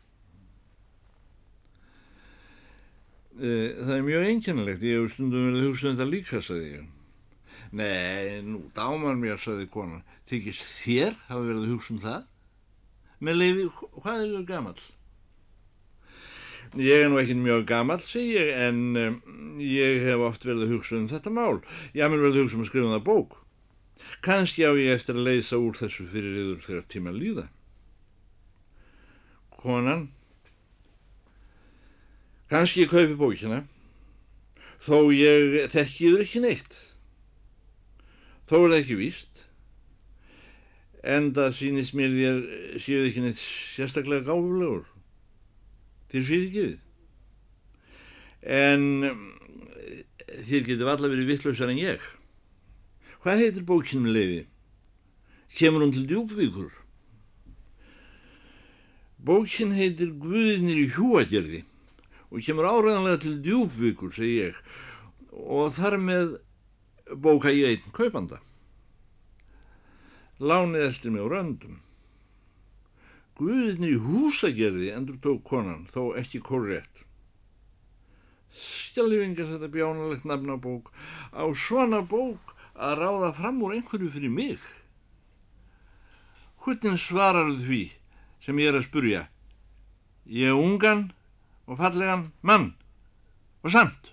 E, 3.36 3.48
það 3.80 3.94
er 3.94 4.04
mjög 4.04 4.26
einkennilegt, 4.30 4.84
ég 4.84 5.00
hef 5.00 5.14
stundum 5.14 5.48
verið 5.50 5.66
hugsað 5.70 5.90
um 5.90 5.96
þetta 5.96 6.08
líka, 6.12 6.42
saði 6.44 6.68
ég. 6.74 6.84
Nei, 7.72 8.42
nú 8.46 8.66
dámar 8.76 9.16
mér, 9.18 9.40
saði 9.42 9.66
konan, 9.70 10.04
þykist 10.30 10.66
þér 10.82 11.16
hafa 11.26 11.42
verið 11.48 11.72
hugsað 11.72 11.96
um 11.96 12.02
það? 12.04 12.28
Með 13.26 13.40
leiði, 13.40 13.66
hvað 13.96 14.20
er 14.20 14.30
það 14.34 14.46
gammal? 14.50 14.76
Ég 16.76 17.04
er 17.06 17.10
nú 17.10 17.18
ekki 17.20 17.36
mjög 17.38 17.64
gammal, 17.68 17.98
segi 18.04 18.36
ég, 18.36 18.52
en 18.66 18.80
um, 19.00 19.18
ég 19.62 20.02
hef 20.04 20.22
oft 20.26 20.44
verið 20.44 20.66
að 20.66 20.72
hugsa 20.74 20.96
um 20.98 21.08
þetta 21.10 21.32
mál. 21.32 21.60
Ég 21.94 22.04
haf 22.04 22.12
mér 22.12 22.24
verið 22.26 22.36
að 22.36 22.44
hugsa 22.44 22.58
um 22.58 22.64
að 22.64 22.70
skrifa 22.70 22.88
um 22.88 22.96
það 22.96 23.06
bók. 23.06 23.36
Kanski 24.26 24.66
á 24.66 24.72
ég 24.76 24.92
eftir 24.92 25.16
að 25.16 25.28
leysa 25.30 25.60
úr 25.62 25.78
þessu 25.78 26.06
fyrir 26.10 26.36
yður 26.42 26.64
þegar 26.66 26.88
tíma 26.92 27.14
líða. 27.14 27.46
Konan, 29.56 30.08
kannski 32.52 32.84
ég 32.84 32.92
kaupi 32.92 33.16
bókina, 33.18 33.62
þó 34.84 35.08
ég 35.16 35.70
þekki 35.72 36.10
yður 36.10 36.26
ekki 36.26 36.44
neitt. 36.44 36.76
Þó 38.46 38.56
er 38.60 38.68
það 38.70 38.78
ekki 38.78 38.98
víst, 39.00 39.46
en 41.02 41.32
það 41.34 41.54
sýnist 41.58 41.96
mér 41.98 42.14
þér 42.14 42.42
séu 42.82 43.06
ekki 43.08 43.24
neitt 43.24 43.40
sérstaklega 43.40 44.26
gáfulegur. 44.28 44.84
Þér 46.12 46.26
fyrir 46.28 46.46
ekki 46.46 46.66
við. 46.66 46.76
En 48.46 48.84
þér 50.46 50.66
getur 50.70 50.92
allar 50.92 51.10
verið 51.10 51.32
vittlausar 51.32 51.72
en 51.72 51.82
ég. 51.82 52.02
Hvað 53.22 53.42
heitir 53.42 53.66
bókinum 53.66 54.10
leiði? 54.14 54.44
Kemur 55.56 55.82
hún 55.82 55.94
til 55.94 56.06
djúbvíkur? 56.06 56.70
Bókin 59.26 59.72
heitir 59.74 60.12
Guðinir 60.20 60.78
í 60.84 60.90
hjúagerði 60.94 61.64
og 62.30 62.42
kemur 62.46 62.68
áræðanlega 62.68 63.22
til 63.22 63.38
djúbvíkur, 63.42 64.12
segi 64.14 64.36
ég, 64.44 64.58
og 65.32 65.72
þar 65.74 65.96
með 66.02 66.36
bóka 67.14 67.52
ég 67.54 67.76
einn 67.76 67.92
kaupanda. 67.94 68.40
Lánið 70.40 70.88
eftir 70.88 71.14
mig 71.14 71.22
á 71.22 71.28
röndum. 71.30 71.80
Guðinir 73.36 73.96
í 73.96 74.00
húsagerði 74.00 74.92
endur 74.96 75.18
tók 75.20 75.42
konan, 75.44 75.86
þó 75.92 76.16
ekki 76.16 76.40
korrétt. 76.40 77.04
Stjálfingar 78.56 79.50
þetta 79.52 79.68
bjánalegt 79.72 80.24
nafna 80.24 80.56
bók. 80.56 80.90
Á 81.32 81.44
svona 81.52 82.00
bók 82.00 82.56
að 82.74 82.98
ráða 83.00 83.32
fram 83.36 83.60
úr 83.64 83.76
einhverju 83.76 84.08
fyrir 84.12 84.32
mig. 84.32 84.60
Hvernig 86.64 86.98
svarar 86.98 87.52
því 87.60 87.82
sem 88.42 88.58
ég 88.58 88.72
er 88.72 88.80
að 88.80 88.88
spurja? 88.88 89.26
Ég 90.26 90.50
er 90.50 90.58
ungan 90.58 91.10
og 91.68 91.78
fallegan 91.78 92.30
mann 92.42 92.72
og 93.62 93.70
samt. 93.70 94.12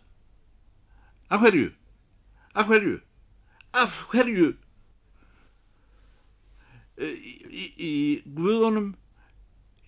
Af 1.31 1.41
hverju? 1.41 1.71
Af 2.53 2.67
hverju? 2.69 2.99
Af 3.73 3.95
hverju? 4.11 4.51
Í, 7.01 7.63
í, 7.81 7.93
Guðunum, 8.37 8.91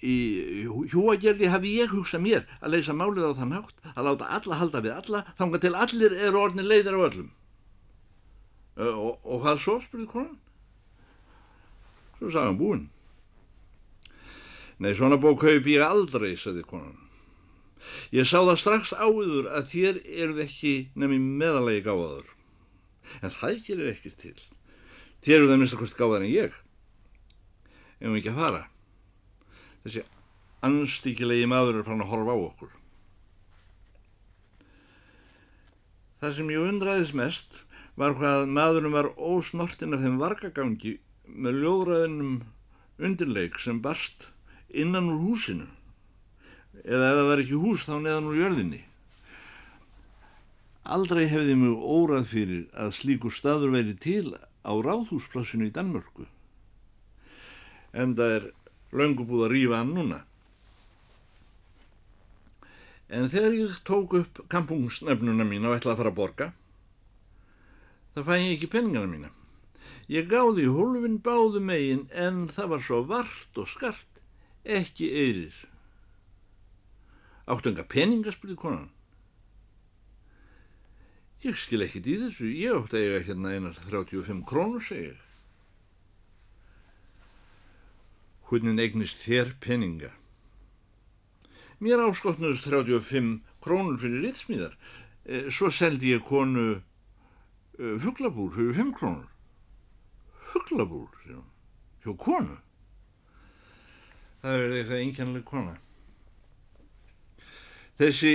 í 0.02 0.16
hjúagerði 0.90 1.52
hafi 1.54 1.76
ég 1.78 1.94
hugsað 1.94 2.24
mér 2.26 2.48
að 2.60 2.74
leysa 2.74 2.96
málið 2.98 3.30
á 3.30 3.38
þann 3.38 3.54
hátt 3.60 3.92
að 3.94 4.08
láta 4.10 4.32
alla 4.40 4.60
halda 4.62 4.82
við 4.82 4.96
alla 4.96 5.22
þángar 5.38 5.62
til 5.62 5.74
allir 5.86 6.18
eru 6.18 6.42
orðin 6.42 6.70
leiðir 6.70 6.98
á 6.98 7.06
öllum. 7.06 7.30
Og, 8.76 9.22
og 9.24 9.46
hvað 9.46 9.62
svo, 9.62 9.78
spurði 9.80 10.10
konan? 10.12 10.36
Svo 12.18 12.34
sagði 12.34 12.50
hann 12.50 12.60
búinn. 12.60 12.86
Nei, 14.82 14.92
svona 14.98 15.22
bók 15.22 15.46
haup 15.46 15.68
ég 15.72 15.86
aldrei, 15.86 16.34
sagði 16.36 16.66
konan. 16.68 16.98
Ég 18.12 18.28
sá 18.28 18.42
það 18.42 18.58
strax 18.60 18.96
áður 18.98 19.48
að 19.54 19.70
þér 19.72 20.00
eruð 20.04 20.42
ekki 20.48 20.74
nefnir 20.98 21.22
meðalagi 21.22 21.86
gáðaður. 21.86 22.35
En 23.22 23.34
það 23.34 23.60
gerir 23.68 23.92
ekki 23.92 24.14
til. 24.20 24.38
Þér 25.26 25.38
eruð 25.40 25.52
það 25.52 25.62
minnst 25.62 25.78
kosti 25.80 26.00
gáðar 26.00 26.26
en 26.26 26.32
ég. 26.32 26.58
Ef 28.00 28.10
við 28.10 28.18
ekki 28.20 28.34
að 28.34 28.42
fara. 28.42 28.64
Þessi 29.86 30.04
anstíkilegi 30.66 31.48
maður 31.50 31.80
er 31.80 31.88
fann 31.88 32.04
að 32.04 32.12
horfa 32.12 32.36
á 32.36 32.40
okkur. 32.46 32.74
Það 36.22 36.36
sem 36.40 36.52
ég 36.56 36.68
undraðis 36.72 37.14
mest 37.18 37.62
var 38.00 38.16
hvað 38.18 38.48
maðurum 38.52 38.96
var 38.96 39.12
ósnortin 39.16 39.96
af 39.96 40.04
þeim 40.04 40.20
vargagangi 40.20 40.98
með 41.26 41.62
ljóðræðinum 41.64 42.36
undirleik 43.06 43.60
sem 43.62 43.82
barst 43.84 44.30
innan 44.70 45.10
úr 45.12 45.22
húsinu 45.24 45.68
eða 46.84 47.12
ef 47.12 47.18
það 47.20 47.30
var 47.30 47.42
ekki 47.44 47.60
hús 47.62 47.86
þá 47.88 47.96
neðan 48.00 48.30
úr 48.30 48.40
jörðinni. 48.40 48.82
Aldrei 50.86 51.26
hefði 51.26 51.56
mjög 51.58 51.82
órað 51.82 52.28
fyrir 52.30 52.66
að 52.78 52.92
slíkur 52.94 53.34
staður 53.34 53.72
veri 53.74 53.96
til 53.98 54.36
á 54.62 54.74
ráðhúsplassinu 54.86 55.66
í 55.66 55.74
Danmörku. 55.74 56.28
En 57.90 58.14
það 58.14 58.34
er 58.36 58.46
löngu 58.94 59.26
búið 59.26 59.46
að 59.48 59.54
rýfa 59.56 59.80
hann 59.82 59.96
núna. 59.98 60.20
En 63.10 63.30
þegar 63.34 63.58
ég 63.58 63.80
tók 63.88 64.14
upp 64.20 64.44
kampungsnefnuna 64.54 65.46
mín 65.48 65.66
og 65.66 65.74
ætlaði 65.78 65.96
að 65.96 66.02
fara 66.04 66.14
að 66.14 66.20
borga, 66.20 66.48
það 68.14 68.30
fæ 68.30 68.34
ég 68.36 68.54
ekki 68.56 68.72
peningana 68.76 69.10
mína. 69.10 69.32
Ég 70.10 70.30
gáði 70.30 70.68
hólfin 70.70 71.18
báðu 71.26 71.62
megin 71.66 72.06
en 72.14 72.46
það 72.46 72.76
var 72.76 72.86
svo 72.86 73.02
vart 73.10 73.58
og 73.62 73.70
skart, 73.70 74.22
ekki 74.62 75.10
eyrir. 75.10 75.58
Áttu 77.50 77.74
enga 77.74 77.86
peninga, 77.90 78.34
spurði 78.34 78.58
konan. 78.62 78.92
Ég 81.46 81.58
skil 81.62 81.84
ekkit 81.86 82.08
í 82.10 82.16
þessu, 82.24 82.48
ég 82.50 82.74
átti 82.74 82.98
að 82.98 83.04
eiga 83.06 83.18
hérna 83.28 83.52
einar 83.54 83.76
35 83.86 84.40
krónur, 84.50 84.82
segi 84.82 85.12
ég. 85.12 85.20
Hvernig 88.50 88.82
eignist 88.82 89.22
þér 89.22 89.52
peninga? 89.62 90.10
Mér 91.86 92.02
áskotnust 92.08 92.66
35 92.66 93.44
krónur 93.62 94.00
fyrir 94.02 94.26
ritsmíðar. 94.26 94.74
Eh, 95.26 95.52
svo 95.54 95.70
seldi 95.70 96.16
ég 96.16 96.26
konu 96.26 96.66
uh, 96.80 97.96
fuglabúr 98.02 98.50
fyrir 98.58 98.74
5 98.82 98.98
krónur. 98.98 99.30
Fuglabúr, 100.50 101.10
sér 101.22 101.38
hún, 101.38 101.48
hjá 102.02 102.18
konu. 102.26 102.58
Það 104.42 104.60
verði 104.64 104.82
eitthvað 104.82 105.04
einkennlega 105.04 105.50
kona. 105.54 105.78
Þessi 108.02 108.34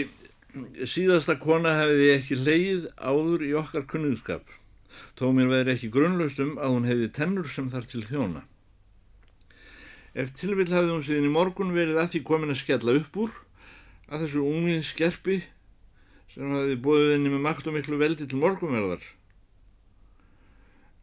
síðasta 0.89 1.37
kona 1.41 1.77
hefði 1.79 2.09
ekki 2.17 2.39
leið 2.39 2.89
áður 2.99 3.45
í 3.47 3.53
okkar 3.59 3.87
kunningskap. 3.91 4.47
Þó 5.19 5.31
mér 5.37 5.51
verði 5.51 5.77
ekki 5.77 5.91
grunnlaust 5.95 6.41
um 6.43 6.57
að 6.59 6.75
hún 6.75 6.89
hefði 6.89 7.11
tennur 7.15 7.49
sem 7.51 7.71
þar 7.71 7.87
til 7.91 8.03
þjóna. 8.09 8.43
Ef 10.19 10.33
tilvill 10.35 10.73
hafði 10.73 10.91
hún 10.91 11.07
síðan 11.07 11.29
í 11.29 11.33
morgun 11.33 11.75
verið 11.77 12.01
að 12.03 12.13
því 12.15 12.23
komin 12.27 12.55
að 12.55 12.63
skella 12.65 12.97
upp 12.99 13.19
úr 13.23 13.37
að 14.11 14.25
þessu 14.25 14.43
ungin 14.43 14.83
skerpi 14.83 15.39
sem 16.35 16.51
hafði 16.51 16.79
bóðið 16.83 17.13
henni 17.15 17.33
með 17.33 17.45
makt 17.47 17.69
og 17.71 17.77
miklu 17.77 17.99
veldi 18.01 18.27
til 18.27 18.41
morgunverðar. 18.43 19.05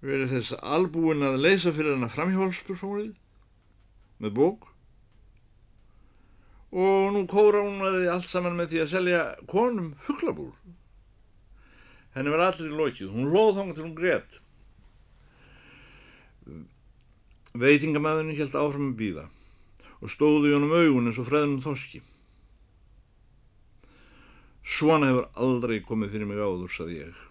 Verið 0.03 0.33
þess 0.35 0.57
albúin 0.59 1.23
að 1.25 1.39
leysa 1.45 1.71
fyrir 1.75 1.95
hana 1.95 2.11
framhjálpsperfónið 2.11 3.15
með 4.23 4.35
bók 4.35 4.67
og 6.77 7.13
nú 7.13 7.23
kóra 7.25 7.63
hún 7.65 7.81
að 7.81 7.95
því 7.95 8.09
allt 8.13 8.29
saman 8.29 8.57
með 8.57 8.73
því 8.73 8.81
að 8.83 8.91
selja 8.91 9.21
konum 9.49 9.93
hugglabúr. 10.05 10.51
Henni 12.13 12.33
var 12.33 12.43
allir 12.47 12.69
í 12.69 12.77
lokið, 12.77 13.13
hún 13.13 13.31
róð 13.33 13.55
þóng 13.57 13.71
til 13.73 13.85
hún 13.85 13.95
greitt. 13.97 14.37
Veitingamæðurinn 17.57 18.37
held 18.37 18.57
áfram 18.61 18.91
að 18.91 18.99
býða 18.99 19.25
og 19.97 20.13
stóði 20.13 20.53
honum 20.53 20.75
augun 20.77 21.09
eins 21.09 21.17
og 21.17 21.25
freðnum 21.31 21.63
þoski. 21.65 22.03
Svona 24.61 25.09
hefur 25.09 25.29
aldrei 25.33 25.79
komið 25.81 26.13
fyrir 26.13 26.29
mig 26.29 26.43
áður, 26.43 26.69
saði 26.69 26.99
ég. 27.07 27.23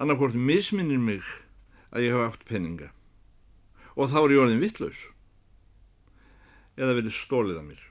Annarkort 0.00 0.38
misminnir 0.38 1.02
mig 1.02 1.26
að 1.92 2.06
ég 2.06 2.16
hafa 2.16 2.32
átt 2.32 2.48
penninga 2.48 2.88
og 3.98 4.08
þá 4.12 4.18
er 4.22 4.32
ég 4.32 4.42
orðin 4.44 4.62
vittlaus 4.62 5.04
eða 6.78 6.94
verið 6.94 7.16
stólið 7.16 7.60
að 7.60 7.68
mér 7.72 7.87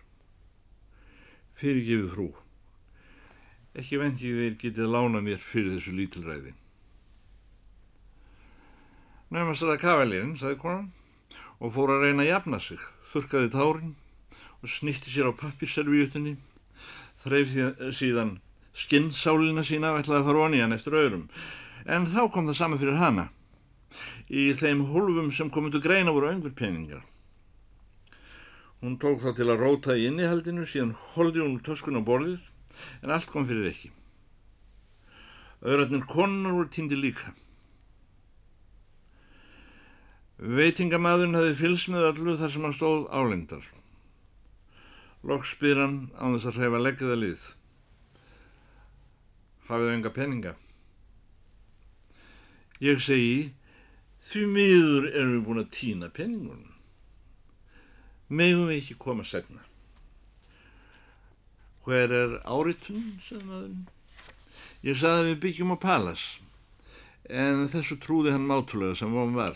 fyrirgefið 1.57 2.11
frú. 2.13 2.27
Ekki 3.77 3.99
vendi 4.01 4.31
ég 4.31 4.39
þeir 4.41 4.57
getið 4.63 4.93
lána 4.93 5.21
mér 5.21 5.41
fyrir 5.41 5.75
þessu 5.75 5.93
lítilræði. 5.97 6.53
Nefnast 9.27 9.65
að 9.65 9.73
það 9.73 9.81
kavalérinn, 9.83 10.35
saði 10.39 10.57
konan, 10.61 10.91
og 11.59 11.73
fór 11.75 11.93
að 11.93 12.05
reyna 12.05 12.23
að 12.23 12.29
jafna 12.31 12.59
sig, 12.63 12.83
þurkaði 13.11 13.53
tárin 13.53 13.95
og 14.61 14.71
snitti 14.71 15.11
sér 15.11 15.29
á 15.29 15.39
pappiserviutinni, 15.39 16.37
þreif 17.21 17.51
síðan 17.97 18.37
skinnsálina 18.77 19.65
sína 19.65 19.91
og 19.93 20.01
ætlaði 20.01 20.21
að 20.21 20.29
fara 20.29 20.45
onni 20.45 20.61
hann 20.61 20.75
eftir 20.77 20.97
öðrum. 20.97 21.27
En 21.85 22.07
þá 22.09 22.23
kom 22.31 22.47
það 22.49 22.59
saman 22.61 22.81
fyrir 22.81 22.99
hana. 23.01 23.27
Í 24.29 24.51
þeim 24.57 24.85
hólfum 24.91 25.31
sem 25.33 25.49
komundu 25.53 25.81
greina 25.83 26.13
voru 26.13 26.29
öngur 26.31 26.53
peningar. 26.55 27.03
Hún 28.81 28.99
tók 29.01 29.23
þá 29.23 29.31
til 29.33 29.47
að 29.49 29.61
róta 29.63 29.95
í 29.97 30.05
innihaldinu, 30.05 30.67
síðan 30.69 30.93
holdi 31.15 31.41
hún 31.41 31.57
töskun 31.65 31.97
á 31.97 32.01
borðið, 32.05 32.43
en 33.01 33.13
allt 33.13 33.29
kom 33.31 33.47
fyrir 33.49 33.71
ekki. 33.71 33.89
Öðratnir 35.65 36.05
konur 36.05 36.59
voru 36.59 36.69
týndi 36.69 36.99
líka. 36.99 37.33
Veitingamadun 40.37 41.33
hafi 41.33 41.55
fylst 41.57 41.89
með 41.89 42.11
allu 42.11 42.37
þar 42.37 42.53
sem 42.53 42.67
hann 42.67 42.77
stóð 42.77 43.07
álengdar. 43.09 43.65
Loks 45.25 45.55
spyr 45.57 45.81
hann 45.81 45.97
á 46.13 46.29
þess 46.35 46.51
að 46.51 46.61
hrefa 46.61 46.83
leggiða 46.83 47.17
lið. 47.17 47.49
Hafið 49.71 49.93
enga 49.95 50.13
peninga? 50.13 50.55
Ég 52.77 53.01
segi, 53.01 53.55
því 54.21 54.47
miður 54.53 55.13
erum 55.15 55.37
við 55.39 55.45
búin 55.49 55.65
að 55.65 55.71
týna 55.73 56.13
peningunum 56.13 56.76
megum 58.29 58.67
við 58.67 58.81
ekki 58.81 58.97
koma 58.99 59.25
segna. 59.27 59.63
Hver 61.85 62.11
er 62.11 62.39
áritun, 62.43 63.05
sagði 63.23 63.45
maðurinn. 63.47 63.85
Ég 64.83 64.97
sagði 64.99 65.23
að 65.23 65.29
við 65.29 65.37
byggjum 65.45 65.75
á 65.75 65.77
palas, 65.79 66.25
en 67.27 67.67
þessu 67.71 67.97
trúði 68.03 68.33
hann 68.35 68.47
mátulega 68.47 68.97
sem 68.99 69.13
von 69.13 69.35
var. 69.37 69.55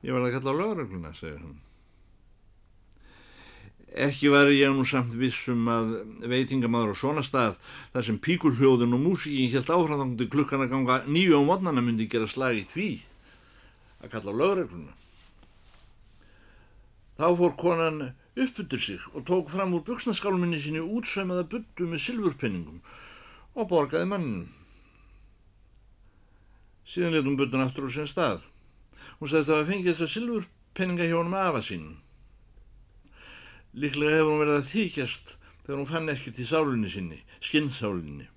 Ég 0.00 0.16
var 0.16 0.24
að 0.24 0.38
kalla 0.38 0.54
á 0.56 0.60
lögregluna, 0.60 1.12
segir 1.16 1.42
hann. 1.42 1.58
Ekki 3.90 4.30
var 4.30 4.48
ég 4.54 4.70
nú 4.70 4.84
samt 4.86 5.16
vissum 5.18 5.66
að 5.68 5.88
veitingamadur 6.30 6.94
á 6.94 7.00
svona 7.00 7.24
stað 7.26 7.56
þar 7.90 8.06
sem 8.06 8.20
píkurhljóðin 8.22 8.94
og 8.94 9.02
músíkin 9.02 9.50
helt 9.50 9.72
áframþangandi 9.74 10.28
klukkan 10.30 10.62
að 10.62 10.72
ganga 10.76 10.98
nýju 11.10 11.42
á 11.42 11.48
modnana 11.48 11.82
myndi 11.82 12.06
gera 12.08 12.30
slag 12.30 12.60
í 12.60 12.68
tví 12.70 12.90
að 14.00 14.12
kalla 14.14 14.30
á 14.30 14.40
lögregluna. 14.40 14.94
Þá 17.20 17.26
fór 17.36 17.52
konan 17.60 17.98
upp 18.40 18.58
undir 18.62 18.80
sig 18.80 19.00
og 19.12 19.26
tók 19.28 19.50
fram 19.52 19.74
úr 19.76 19.82
buksnaskálminni 19.84 20.56
sinni 20.56 20.80
útsæmaða 20.80 21.42
byttu 21.52 21.84
með 21.84 22.00
silfurpenningum 22.00 22.78
og 23.60 23.66
borgaði 23.68 24.06
mannin. 24.08 24.46
Síðan 26.88 27.18
letum 27.18 27.34
byttun 27.36 27.60
aftur 27.66 27.90
úr 27.90 27.92
sen 27.92 28.08
stað. 28.08 28.46
Hún 29.18 29.28
sagði 29.28 29.50
það 29.50 29.60
að 29.60 29.68
fengi 29.68 29.88
þessa 29.90 30.08
silfurpenninga 30.14 31.08
hjá 31.10 31.16
honum 31.18 31.36
afa 31.36 31.60
sín. 31.66 31.90
Líklega 33.76 34.14
hefur 34.16 34.32
hún 34.32 34.40
verið 34.40 34.56
að 34.56 34.70
þykjast 34.70 35.34
þegar 35.66 35.80
hún 35.82 35.90
fann 35.90 36.12
ekkert 36.14 36.40
í 36.40 36.46
sálinni 36.48 36.92
sinni, 36.94 37.18
skinnsálinni. 37.44 38.30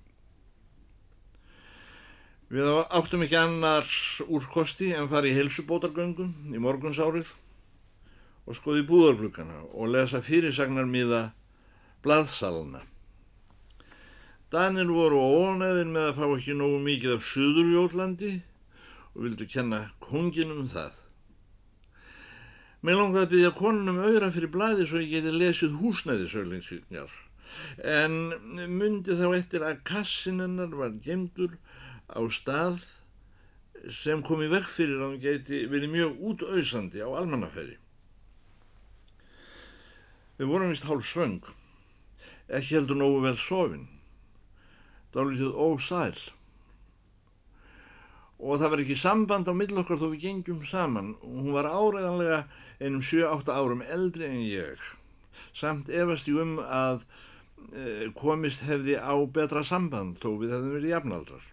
Við 2.52 2.68
áttum 2.84 3.24
ekki 3.24 3.40
annars 3.40 4.20
úrkosti 4.28 4.92
en 4.92 5.08
farið 5.08 5.32
í 5.32 5.40
helsubótargöngum 5.40 6.52
í 6.52 6.60
morgunsárið 6.60 7.32
og 8.44 8.58
skoði 8.58 8.84
búðarglukana 8.88 9.62
og 9.72 9.92
lesa 9.94 10.20
fyrirsagnar 10.24 10.88
miða 10.88 11.22
blaðsalana. 12.04 12.82
Danir 14.52 14.90
voru 14.92 15.18
ónæðin 15.18 15.94
með 15.94 16.10
að 16.10 16.18
fá 16.18 16.26
ekki 16.26 16.56
nógu 16.58 16.82
mikið 16.84 17.16
af 17.16 17.24
Suðurjólandi 17.26 18.34
og 19.14 19.24
vildu 19.24 19.48
kenna 19.50 19.80
konginum 20.04 20.64
um 20.64 20.70
það. 20.70 20.92
Mér 22.84 23.00
langaði 23.00 23.24
að 23.24 23.30
byggja 23.32 23.52
konunum 23.56 24.02
auðra 24.04 24.28
fyrir 24.34 24.52
blaði 24.52 24.86
svo 24.86 25.00
ég 25.00 25.14
geti 25.14 25.32
lesið 25.32 25.78
húsnæðisauðlingsvíkjar 25.80 27.14
en 27.88 28.18
myndi 28.76 29.16
þá 29.16 29.24
eftir 29.38 29.64
að 29.64 29.80
kassinennar 29.88 30.74
var 30.76 30.92
gemdur 31.04 31.56
á 32.12 32.20
stað 32.28 32.82
sem 33.94 34.22
kom 34.26 34.42
í 34.44 34.50
vekk 34.52 34.68
fyrir 34.70 35.00
að 35.00 35.06
hann 35.06 35.22
geti 35.22 35.64
verið 35.70 35.94
mjög 35.94 36.20
útauðsandi 36.30 37.02
á 37.04 37.08
almannafæri. 37.08 37.78
Við 40.34 40.50
vorum 40.50 40.72
vist 40.72 40.86
hálf 40.88 41.04
svöng, 41.06 41.44
ekki 42.50 42.74
heldur 42.74 42.98
nógu 42.98 43.20
vel 43.22 43.36
sofin, 43.38 43.84
dálítið 45.14 45.54
ósæl. 45.54 46.16
Og 48.42 48.58
það 48.58 48.72
var 48.72 48.82
ekki 48.82 48.96
samband 48.98 49.46
á 49.46 49.54
mill 49.54 49.78
okkar 49.78 50.00
þó 50.02 50.08
við 50.10 50.24
gengjum 50.26 50.64
saman. 50.66 51.14
Hún 51.22 51.54
var 51.54 51.70
áræðanlega 51.70 52.40
einum 52.82 52.98
7-8 52.98 53.54
árum 53.54 53.86
eldri 53.86 54.26
en 54.26 54.42
ég. 54.42 54.82
Samt 55.54 55.88
efast 55.88 56.26
ég 56.28 56.42
um 56.42 56.58
að 56.58 57.06
e, 57.70 58.10
komist 58.18 58.66
hefði 58.66 58.98
á 58.98 59.14
betra 59.30 59.62
samband 59.62 60.18
þó 60.18 60.34
við 60.42 60.58
hefðum 60.58 60.78
verið 60.80 60.94
jafnaldrar. 60.96 61.50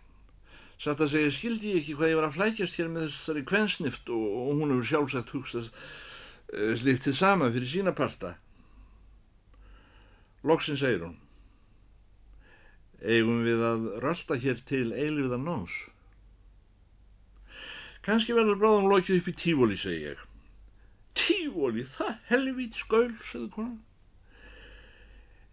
Satt 0.82 1.06
að 1.06 1.13
segja 1.13 1.38
skildi 1.38 1.76
ég 1.76 1.84
ekki 1.84 2.00
hvað 2.00 2.15
ég 2.15 2.17
var 2.17 2.32
að 2.32 2.38
flækjast 2.39 2.82
hér 2.82 2.89
með 2.89 3.12
þessari 3.12 3.46
kvensnift 3.46 4.10
og, 4.10 4.30
og 4.41 4.56
hún 4.58 4.74
hefur 4.74 4.89
sjálfsagt 4.89 5.36
hugsað 5.38 5.67
uh, 5.70 6.74
slikt 6.82 7.06
til 7.06 7.13
sama 7.13 7.54
fyrir 7.54 7.70
sína 7.70 7.94
parta. 7.94 8.39
Loksin 10.43 10.77
segir 10.80 11.04
hún. 11.06 11.17
Eigum 13.01 13.43
við 13.45 13.62
að 13.65 13.88
rölda 14.01 14.38
hér 14.41 14.62
til 14.65 14.88
eilirðan 14.93 15.45
nóns. 15.45 15.75
Kanski 18.06 18.34
verður 18.34 18.58
bráðum 18.62 18.89
lokið 18.89 19.19
upp 19.19 19.30
í 19.30 19.38
tífóli, 19.38 19.77
segi 19.77 20.08
ég. 20.08 20.21
Tífóli, 21.17 21.86
það 21.86 22.15
helvít 22.32 22.77
skaul, 22.77 23.12
segði 23.21 23.49
konan. 23.54 23.80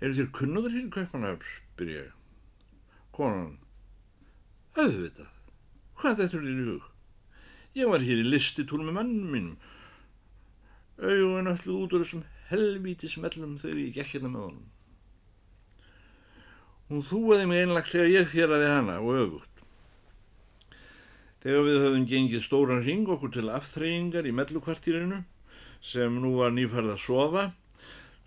Er 0.01 0.15
þér 0.17 0.31
kunnuður 0.39 0.77
hér 0.77 0.87
í 0.87 0.93
Kaupanöfn, 0.95 1.51
spyr 1.75 1.91
ég. 1.93 2.15
Konan, 3.13 3.59
auðvitað, 4.79 5.29
hvað 5.99 6.23
þetta 6.23 6.39
er 6.39 6.47
þér 6.47 6.49
í 6.55 6.69
hug? 6.71 6.89
Ég 7.77 7.93
var 7.93 8.05
hér 8.07 8.23
í 8.23 8.27
listitur 8.29 8.81
með 8.81 8.97
mannum 8.97 9.35
mínum. 9.35 9.61
Augun 10.99 11.53
öllu 11.53 11.79
út 11.83 11.95
úr 11.95 12.07
þessum 12.07 12.25
helvíti 12.49 13.11
smellum 13.13 13.59
þegar 13.61 13.85
ég 13.85 13.97
gekk 13.99 14.17
hérna 14.17 14.33
með 14.33 14.47
honum. 14.47 14.68
Hún 16.89 17.03
þúaði 17.05 17.45
mig 17.51 17.63
einlagt 17.63 17.91
þegar 17.93 18.07
ég 18.15 18.31
héraði 18.33 18.69
hana 18.73 18.95
og 19.05 19.17
öfugt. 19.23 19.63
Þegar 21.45 21.65
við 21.67 21.83
höfum 21.85 22.05
gengið 22.09 22.45
stóran 22.47 22.85
ring 22.87 23.09
okkur 23.13 23.33
til 23.35 23.51
aftreyingar 23.53 24.25
í 24.25 24.33
mellukvartýrinu 24.33 25.19
sem 25.85 26.17
nú 26.23 26.33
var 26.39 26.55
nýfærð 26.57 26.95
að 26.95 27.03
sofa, 27.03 27.43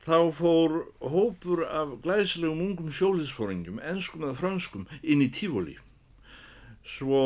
þá 0.05 0.17
fór 0.37 0.75
hópur 1.01 1.63
af 1.65 1.95
glæslegum 2.05 2.61
ungum 2.67 2.91
sjóliðsfóringum, 2.93 3.81
enskum 3.81 4.27
eða 4.27 4.37
franskum, 4.37 4.85
inn 5.01 5.25
í 5.25 5.31
tífóli. 5.33 5.75
Svo 6.85 7.23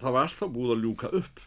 það 0.00 0.16
var 0.16 0.32
þá 0.32 0.44
búið 0.56 0.74
að 0.74 0.86
ljúka 0.86 1.12
upp. 1.20 1.44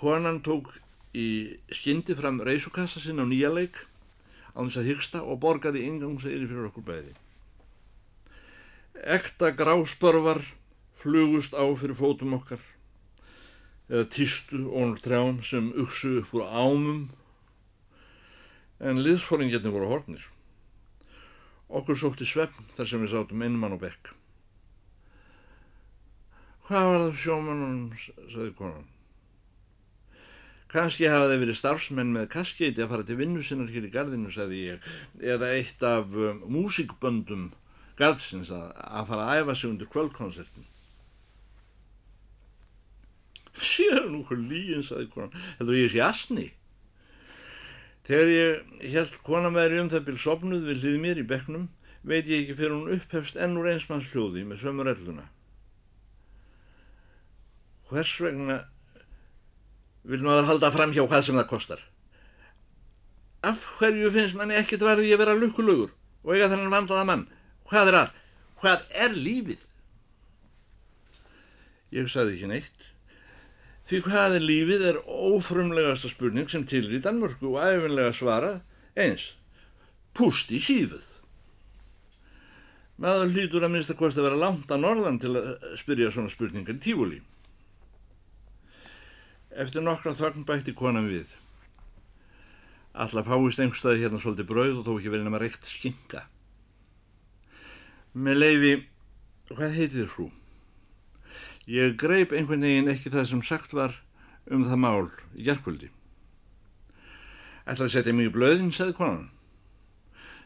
Konan 0.00 0.40
tók 0.44 0.72
í 1.16 1.28
skyndi 1.72 2.16
fram 2.16 2.40
reysukassa 2.44 3.04
sinn 3.04 3.20
á 3.20 3.28
nýja 3.28 3.52
leik 3.52 3.78
á 4.56 4.58
þess 4.64 4.80
að 4.80 4.88
hyggsta 4.90 5.22
og 5.22 5.40
borgaði 5.44 5.84
ingangsegri 5.84 6.48
fyrir 6.48 6.70
okkur 6.70 6.86
bæði. 6.86 7.12
Ekta 8.96 9.52
gráspörvar 9.52 10.40
flugust 10.96 11.52
á 11.52 11.64
fyrir 11.76 11.98
fótum 11.98 12.38
okkar 12.38 12.62
eða 13.90 14.08
týstu 14.10 14.64
ónur 14.72 14.98
trjám 15.04 15.42
sem 15.44 15.68
uksu 15.76 16.16
upp 16.22 16.32
úr 16.34 16.48
ámum 16.48 17.04
en 18.80 19.04
liðsfóringetni 19.04 19.72
voru 19.72 19.92
hornir. 19.92 20.24
Okkur 21.68 21.98
sótti 21.98 22.26
svefn 22.26 22.72
þar 22.78 22.88
sem 22.88 23.04
við 23.04 23.12
sátum 23.12 23.44
einmann 23.44 23.76
og 23.76 23.84
bekk. 23.84 24.12
Hvað 26.66 26.88
var 26.90 27.02
það 27.04 27.18
sjómanum, 27.22 27.82
saði 28.32 28.52
konan. 28.58 28.86
Kanski 30.72 31.06
hafa 31.06 31.28
þeir 31.30 31.42
verið 31.44 31.58
starfsmenn 31.60 32.14
með 32.14 32.30
kaskeiti 32.32 32.82
að 32.82 32.90
fara 32.92 33.06
til 33.06 33.18
vinnu 33.20 33.42
sinnar 33.44 33.70
hér 33.70 33.86
í 33.86 33.92
gardinu, 33.94 34.32
saði 34.34 34.64
ég, 34.72 34.88
eða 35.22 35.52
eitt 35.54 35.84
af 35.86 36.10
um, 36.10 36.40
músikböndum 36.50 37.52
gardsins 37.96 38.50
að, 38.54 38.72
að 38.74 39.12
fara 39.12 39.28
að 39.28 39.42
æfa 39.42 39.56
sig 39.56 39.70
undir 39.70 39.90
kvöldkonsertin. 39.92 40.66
Sér 43.56 44.10
nú 44.10 44.20
hvað 44.26 44.42
líin, 44.50 44.84
saði 44.84 45.08
konan, 45.14 45.38
heldur 45.60 45.78
ég 45.78 45.94
sé 45.94 46.02
asni. 46.04 46.50
Þegar 48.06 48.28
ég 48.34 48.92
held 48.92 49.16
kona 49.26 49.50
með 49.50 49.70
þér 49.70 49.80
um 49.84 49.94
það 49.94 50.06
byrj 50.10 50.22
sopnuð 50.22 50.68
við 50.68 50.84
hlið 50.84 51.00
mér 51.02 51.22
í 51.22 51.28
bekknum, 51.30 51.70
veit 52.06 52.28
ég 52.30 52.44
ekki 52.44 52.58
fyrir 52.60 52.74
hún 52.76 52.92
upphefst 52.94 53.38
ennur 53.42 53.70
einsmanns 53.70 54.10
hljóði 54.12 54.44
með 54.46 54.62
sömur 54.62 54.90
elluna. 54.92 55.24
Hvers 57.86 58.12
vegna 58.22 58.60
vil 60.06 60.22
maður 60.24 60.50
halda 60.50 60.72
fram 60.74 60.94
hjá 60.94 61.04
hvað 61.04 61.24
sem 61.26 61.38
það 61.38 61.48
kostar? 61.50 61.80
Af 63.46 63.62
hverju 63.78 64.10
finnst 64.14 64.38
manni 64.38 64.56
ekkert 64.58 64.84
varði 64.86 65.10
ég 65.10 65.20
vera 65.20 65.36
lukkulögur 65.38 65.92
og 66.26 66.34
eiga 66.34 66.50
þennan 66.50 66.72
vandlaða 66.72 67.08
mann? 67.08 67.26
Hvað 67.70 67.90
er 67.92 67.98
að? 68.00 68.14
Hvað 68.62 68.86
er 69.04 69.16
lífið? 69.16 69.66
Ég 71.94 72.10
saði 72.10 72.36
ekki 72.36 72.50
neitt. 72.50 72.86
Því 73.86 74.00
hvað 74.02 74.38
er 74.38 74.46
lífið 74.46 74.86
er 74.90 75.02
ófrumlegasta 75.06 76.10
spurning 76.10 76.48
sem 76.50 76.64
til 76.66 76.88
í 76.90 77.02
Danmörku 77.02 77.52
og 77.52 77.60
æfinlega 77.62 78.14
svarað 78.16 78.56
eins. 78.98 79.28
Púst 80.16 80.50
í 80.50 80.58
sífuð. 80.62 81.04
Maður 83.02 83.34
hlýtur 83.34 83.66
að 83.66 83.74
minnst 83.74 83.92
að 83.92 84.00
kosti 84.00 84.22
að 84.22 84.30
vera 84.30 84.40
langt 84.40 84.70
að 84.72 84.82
norðan 84.82 85.20
til 85.20 85.34
að 85.36 85.50
spyrja 85.78 86.10
svona 86.14 86.32
spurningar 86.32 86.78
í 86.78 86.82
tífúli. 86.82 87.20
Eftir 89.56 89.80
nokkra 89.80 90.12
þögn 90.12 90.42
bætti 90.44 90.74
konan 90.76 91.06
við. 91.08 91.30
Alla 92.92 93.22
fáist 93.24 93.60
einhverstaði 93.60 94.02
hérna 94.02 94.18
svolítið 94.20 94.48
brauð 94.50 94.80
og 94.82 94.82
þó 94.84 94.90
ekki 94.98 95.12
verið 95.14 95.24
nema 95.24 95.38
reykt 95.40 95.68
skinka. 95.68 96.26
Með 98.12 98.36
leifi, 98.42 98.72
hvað 99.48 99.76
heitir 99.78 100.02
þér 100.02 100.10
frú? 100.12 100.26
Ég 101.72 101.96
greip 101.96 102.34
einhvern 102.36 102.66
veginn 102.68 102.90
ekki 102.92 103.12
það 103.14 103.30
sem 103.30 103.40
sagt 103.48 103.72
var 103.76 103.96
um 104.52 104.66
það 104.68 104.82
mál 104.82 105.06
í 105.32 105.46
gerðkvöldi. 105.46 105.88
Ætlaði 107.64 107.86
að 107.88 107.94
setja 107.94 108.14
mig 108.16 108.28
í 108.28 108.34
blöðin, 108.34 108.74
sagði 108.76 108.96
konan. 108.98 109.30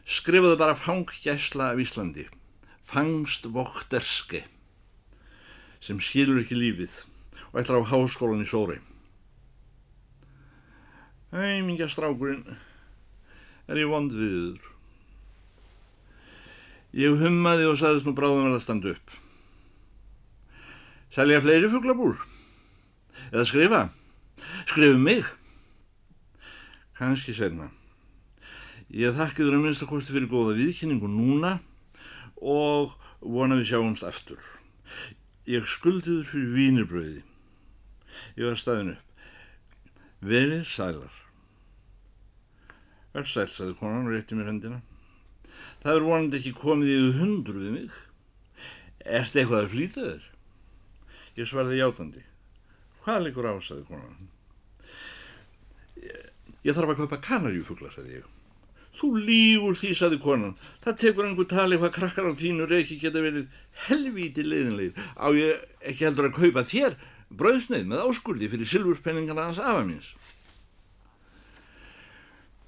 Skrifaðu 0.07 0.55
bara 0.61 0.77
fanggæsla 0.79 1.73
af 1.73 1.83
Íslandi. 1.83 2.29
Fangst 2.87 3.43
vokterske 3.51 4.45
sem 5.83 5.99
skilur 5.99 6.39
ekki 6.41 6.55
lífið 6.55 6.95
og 7.51 7.59
ætlar 7.59 7.83
á 7.83 7.91
háskólan 7.91 8.43
í 8.43 8.47
Sóri. 8.47 8.79
Æ, 11.31 11.61
mingja 11.63 11.87
strákurinn, 11.87 12.43
er 13.71 13.79
ég 13.79 13.87
vond 13.87 14.11
viður. 14.11 14.59
Ég 16.91 17.13
hummaði 17.21 17.69
og 17.71 17.77
saðist 17.79 18.03
nú 18.03 18.11
bráðum 18.11 18.49
að 18.49 18.57
standa 18.65 18.91
upp. 18.91 19.13
Selja 21.15 21.39
fleiri 21.39 21.69
fugglabúr? 21.71 22.19
Eða 23.31 23.45
skrifa? 23.47 23.79
Skrifu 24.67 24.97
mig? 24.99 25.23
Kanski 26.99 27.31
segna. 27.37 27.69
Ég 28.91 29.15
þakki 29.15 29.45
þér 29.45 29.55
að 29.55 29.63
minnst 29.63 29.85
að 29.85 29.91
kosti 29.93 30.17
fyrir 30.17 30.27
góða 30.33 30.57
viðkynningu 30.57 31.07
núna 31.07 31.53
og 32.43 32.97
vona 33.23 33.55
við 33.61 33.69
sjáumst 33.71 34.03
aftur. 34.03 34.43
Ég 35.47 35.63
skuldi 35.63 36.17
þér 36.17 36.27
fyrir 36.33 36.51
vínirbröði. 36.57 37.23
Ég 38.35 38.51
var 38.51 38.59
staðin 38.59 38.97
upp. 38.97 39.10
Verið 40.21 40.67
sælar. 40.69 41.13
Verð 43.11 43.29
sæl, 43.31 43.47
sagði 43.49 43.77
konan 43.79 44.05
og 44.05 44.13
rétti 44.13 44.37
mér 44.37 44.51
hendina. 44.51 44.81
Það 45.81 45.95
er 45.97 46.05
vonandi 46.05 46.37
ekki 46.37 46.51
komið 46.55 46.91
í 46.93 47.13
hundur 47.17 47.57
við 47.57 47.71
mig. 47.73 47.95
Erst 49.01 49.35
eitthvað 49.35 49.65
að 49.65 49.71
flýta 49.73 50.03
þér? 50.05 50.27
Ég 51.39 51.49
svarði 51.49 51.79
játandi. 51.79 52.21
Hvað 53.01 53.25
leikur 53.25 53.49
á, 53.49 53.53
sagði 53.65 53.87
konan. 53.89 54.29
Ég, 56.05 56.29
ég 56.69 56.77
þarf 56.77 56.93
að 56.93 57.01
kaupa 57.01 57.21
kanarjúfugla, 57.25 57.89
sagði 57.95 58.19
ég. 58.19 58.29
Þú 59.01 59.09
lígur 59.25 59.79
því, 59.81 59.95
sagði 59.97 60.19
konan. 60.21 60.53
Það 60.85 60.99
tekur 61.01 61.25
einhver 61.31 61.49
tali 61.49 61.79
hvað 61.81 61.95
krakkar 61.97 62.29
á 62.29 62.33
þínu 62.37 62.67
reiki 62.69 62.99
geta 63.01 63.23
verið 63.25 63.49
helvíti 63.87 64.45
leiðinleir. 64.45 64.93
Á 65.17 65.33
ég 65.33 65.65
ekki 65.81 66.05
heldur 66.05 66.29
að 66.29 66.37
kaupa 66.37 66.63
þér 66.69 66.99
bröðsneið 67.37 67.87
með 67.89 68.03
áskuldi 68.07 68.49
fyrir 68.51 68.69
silfurspenningana 68.69 69.47
hans 69.49 69.61
afa 69.61 69.85
míns. 69.87 70.11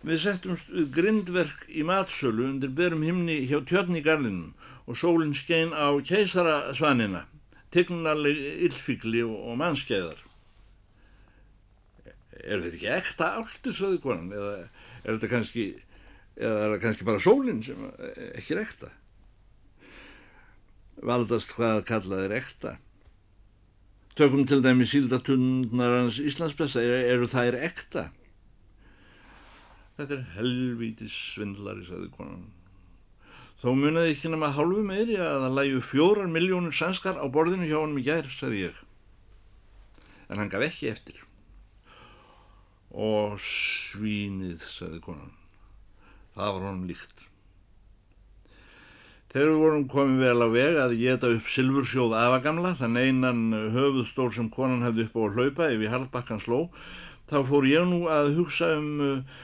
Við 0.04 0.19
settumst 0.26 0.71
við 0.71 0.89
grindverk 0.97 1.67
í 1.71 1.84
matsölu 1.88 2.49
undir 2.49 2.73
berum 2.76 3.06
himni 3.08 3.43
hjá 3.47 3.62
tjörn 3.63 3.95
í 3.95 4.04
garlinum 4.04 4.52
og 4.84 4.99
sólinn 4.99 5.36
skein 5.38 5.71
á 5.71 5.95
keisarasvanina 6.04 7.23
tignaleg 7.73 8.38
illfíkli 8.67 9.23
og 9.26 9.56
mannskeiðar. 9.58 10.19
Er 12.43 12.60
þetta 12.62 12.76
ekki 12.78 12.91
ekta 12.91 13.30
áltur, 13.39 13.76
saði 13.78 14.02
konan, 14.04 14.34
eða 14.36 14.54
er 14.60 15.15
þetta 15.15 15.30
kannski, 15.32 15.65
kannski 16.84 17.08
bara 17.08 17.23
sólinn 17.23 17.63
sem 17.65 17.86
ekki 18.34 18.58
er 18.58 18.63
ekta? 18.65 18.91
Valdast 21.04 21.56
hvað 21.58 21.86
kallað 21.88 22.28
er 22.28 22.36
ekta? 22.41 22.76
Tökum 24.13 24.43
til 24.45 24.60
dæmi 24.62 24.86
síldatundnarans 24.86 26.19
Íslandspressa, 26.21 26.84
eru 26.86 27.26
þær 27.26 27.56
ekta? 27.65 28.04
Þetta 29.97 30.19
er 30.19 30.28
helvítis 30.36 31.15
svindlari, 31.32 31.82
saði 31.88 32.12
konan. 32.13 32.43
Þó 33.58 33.71
munaði 33.80 34.13
ekki 34.13 34.30
nema 34.30 34.52
hálfu 34.54 34.84
meiri 34.86 35.17
að 35.17 35.47
það 35.47 35.58
læju 35.58 35.82
fjórar 35.89 36.30
miljónur 36.30 36.78
sænskar 36.78 37.17
á 37.17 37.26
borðinu 37.26 37.65
hjá 37.65 37.80
hann 37.80 37.97
í 37.97 38.06
gær, 38.06 38.30
sagði 38.30 38.67
ég. 38.67 38.84
En 40.30 40.43
hann 40.43 40.54
gaf 40.54 40.67
ekki 40.67 40.93
eftir. 40.93 41.17
Og 42.93 43.41
svínið, 43.41 44.62
sagði 44.62 45.02
konan. 45.10 45.34
Það 46.38 46.54
var 46.54 46.67
honum 46.69 46.86
líkt. 46.91 47.26
Þegar 49.34 49.48
við 49.50 49.62
vorum 49.63 49.86
komið 49.89 50.19
vel 50.22 50.46
á 50.46 50.50
veg 50.54 50.76
að 50.78 50.91
geta 51.00 51.30
upp 51.34 51.48
silfursjóð 51.50 52.12
afagamla, 52.19 52.76
þann 52.78 53.00
einan 53.02 53.39
höfuðstól 53.74 54.28
sem 54.36 54.50
konan 54.54 54.86
hefði 54.86 55.08
upp 55.08 55.15
á 55.17 55.22
að 55.26 55.39
hlaupa 55.39 55.69
ef 55.74 55.82
ég 55.82 55.89
harðbakkan 55.89 56.43
sló, 56.43 56.60
þá 57.31 57.38
fór 57.47 57.65
ég 57.67 57.86
nú 57.88 58.03
að 58.12 58.33
hugsa 58.38 58.73
um 58.77 58.89
uh, 59.03 59.39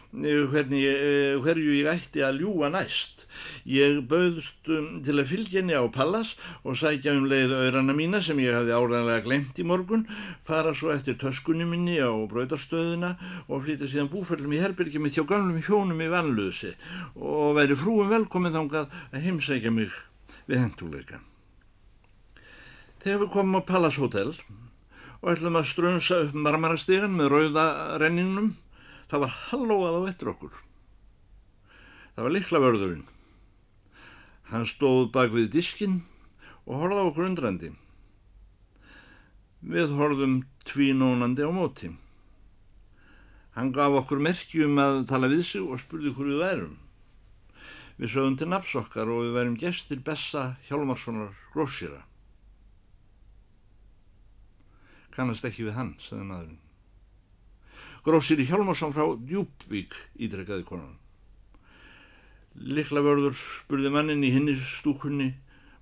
hvernig, 0.52 0.84
uh, 0.84 1.40
hverju 1.44 1.78
ég 1.78 1.90
ætti 1.92 2.24
að 2.26 2.42
ljúa 2.44 2.70
næst. 2.74 3.26
Ég 3.70 4.02
bauðst 4.10 4.70
um, 4.74 4.90
til 5.06 5.16
að 5.16 5.32
fylgja 5.32 5.62
henni 5.62 5.78
á 5.78 5.84
Pallas 5.94 6.36
og 6.64 6.78
sækja 6.80 7.16
um 7.18 7.30
leið 7.30 7.56
öðrana 7.56 7.96
mína 7.96 8.22
sem 8.26 8.40
ég 8.44 8.58
hafði 8.58 8.76
áræðanlega 8.76 9.26
glemt 9.26 9.62
í 9.62 9.68
morgun, 9.68 10.06
fara 10.46 10.74
svo 10.76 10.92
eftir 10.94 11.18
töskunni 11.22 11.68
minni 11.70 11.98
á 12.04 12.12
bröydarstöðuna 12.32 13.16
og 13.48 13.66
flytja 13.66 13.90
síðan 13.90 14.12
búföllum 14.12 14.54
í 14.58 14.62
herbyrgi 14.62 15.02
mitt 15.02 15.18
hjá 15.18 15.26
gamlum 15.30 15.62
hjónum 15.64 16.04
í 16.04 16.12
vannlösi 16.12 16.76
og 17.16 17.58
væri 17.60 17.80
frúum 17.80 18.12
velkominn 18.12 18.56
þángað 18.56 19.02
að 19.14 19.28
heimsækja 19.28 19.74
mig 19.74 19.94
við 20.50 20.64
henduleika. 20.66 21.24
Þegar 23.00 23.22
við 23.24 23.30
komum 23.32 23.62
á 23.64 23.70
Pallas 23.70 24.00
Hotel 24.02 24.34
og 25.20 25.32
ætlum 25.34 25.60
að 25.60 25.70
strönsa 25.72 26.24
upp 26.26 26.36
marmarastegan 26.36 27.16
með 27.16 27.32
rauða 27.34 27.66
renningnum. 28.00 28.54
Það 29.12 29.24
var 29.26 29.38
hallóað 29.50 29.98
á 30.00 30.02
ettir 30.12 30.32
okkur. 30.32 30.54
Það 32.16 32.26
var 32.26 32.36
likla 32.36 32.62
vörðurinn. 32.64 33.06
Hann 34.50 34.68
stóð 34.70 35.10
bak 35.14 35.34
við 35.34 35.52
diskin 35.54 36.02
og 36.66 36.82
horfði 36.82 37.04
á 37.04 37.08
okkur 37.10 37.28
undrandi. 37.28 37.72
Við 39.60 39.96
horfðum 39.98 40.42
tvínónandi 40.70 41.44
á 41.44 41.52
móti. 41.52 41.92
Hann 43.58 43.74
gaf 43.76 43.98
okkur 44.04 44.22
merkjum 44.24 44.78
að 44.80 45.02
tala 45.10 45.28
við 45.32 45.44
sig 45.48 45.66
og 45.66 45.82
spurði 45.82 46.14
hverju 46.16 46.38
við 46.38 46.46
værum. 46.46 46.76
Við 48.00 48.14
sögum 48.14 48.38
til 48.40 48.48
nafsokkar 48.54 49.10
og 49.12 49.26
við 49.26 49.34
værum 49.36 49.58
gestir 49.60 50.00
Bessa 50.06 50.54
Hjálmarssonar 50.70 51.34
grósýra. 51.52 52.09
Kannast 55.20 55.44
ekki 55.44 55.66
við 55.68 55.74
hann, 55.76 55.90
sagði 56.00 56.26
maðurinn. 56.30 56.60
Grósir 58.06 58.40
í 58.40 58.46
Hjálmarsson 58.48 58.94
frá 58.96 59.04
Djúbvík, 59.28 59.98
ídrekkaði 60.16 60.64
konan. 60.64 60.94
Likla 62.56 63.04
vörður 63.04 63.36
spurði 63.36 63.92
mannin 63.92 64.24
í 64.24 64.30
hinni 64.32 64.54
stúkunni, 64.56 65.34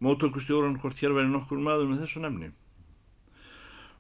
mótökustjóran 0.02 0.80
hvort 0.82 0.98
hér 1.04 1.14
væri 1.14 1.30
nokkur 1.30 1.62
maður 1.62 1.92
með 1.92 2.02
þessu 2.08 2.24
nefni. 2.24 2.50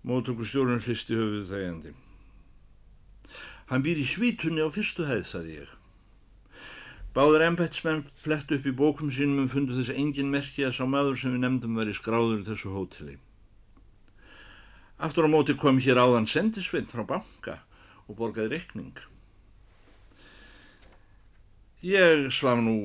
Mótökustjóran 0.10 0.82
hlisti 0.82 1.22
höfuð 1.22 1.54
þegjandi. 1.54 1.94
Hann 3.70 3.86
býr 3.86 4.02
í 4.02 4.10
svítunni 4.10 4.66
á 4.66 4.74
fyrstu 4.74 5.06
hæð, 5.06 5.24
sagði 5.36 5.60
ég. 5.60 5.78
Báður 7.14 7.46
embetsmenn 7.52 8.08
flett 8.26 8.58
upp 8.58 8.66
í 8.66 8.74
bókum 8.82 9.14
sínum 9.14 9.46
og 9.46 9.54
fundu 9.54 9.78
þess 9.78 9.94
engin 9.94 10.34
merki 10.34 10.66
að 10.66 10.80
sá 10.82 10.86
maður 10.90 11.22
sem 11.22 11.38
við 11.38 11.46
nefndum 11.46 11.78
væri 11.78 11.94
skráður 11.94 12.42
í 12.42 12.50
þessu 12.50 12.74
hóteli. 12.74 13.20
Aftur 14.98 15.28
á 15.28 15.30
móti 15.30 15.54
kom 15.54 15.78
hér 15.78 16.00
áðan 16.02 16.26
sendisvinn 16.26 16.90
frá 16.90 17.04
banka 17.06 17.60
og 18.08 18.18
borgaði 18.18 18.56
rekning. 18.56 18.98
Ég 21.86 22.32
svaf 22.34 22.58
nú 22.66 22.78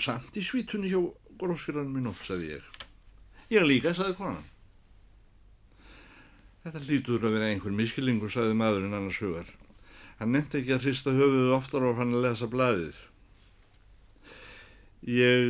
samt 0.00 0.36
í 0.40 0.44
svítunni 0.44 0.88
hjá 0.88 1.02
grósirann 1.40 1.90
minn 1.92 2.08
upp, 2.08 2.22
sagði 2.24 2.54
ég. 2.54 2.70
Ég 3.52 3.66
líka, 3.66 3.92
sagði 3.92 4.16
konan. 4.16 4.46
Þetta 6.64 6.80
lítur 6.86 7.24
að 7.24 7.36
vera 7.36 7.50
einhver 7.52 7.76
miskilingur, 7.76 8.32
sagði 8.32 8.56
maðurinn 8.56 8.96
annars 8.96 9.20
hugar. 9.20 9.52
Hann 10.20 10.32
nefndi 10.36 10.60
ekki 10.60 10.74
að 10.76 10.88
hrista 10.88 11.12
höfuðu 11.16 11.52
oftar 11.56 11.84
og 11.88 12.00
fann 12.00 12.16
að 12.16 12.24
lesa 12.24 12.48
blæðið. 12.52 13.04
Ég 15.08 15.44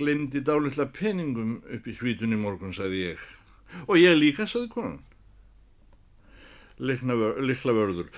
glemdi 0.00 0.40
dálitla 0.44 0.88
peningum 0.92 1.58
upp 1.68 1.88
í 1.88 1.96
svítunni 1.96 2.40
morgun, 2.40 2.72
sagði 2.76 3.06
ég. 3.10 3.30
Og 3.88 3.96
ég 4.00 4.18
líka, 4.18 4.46
saði 4.48 4.70
konan. 4.72 5.00
Likla 6.82 7.74
vörður. 7.76 8.08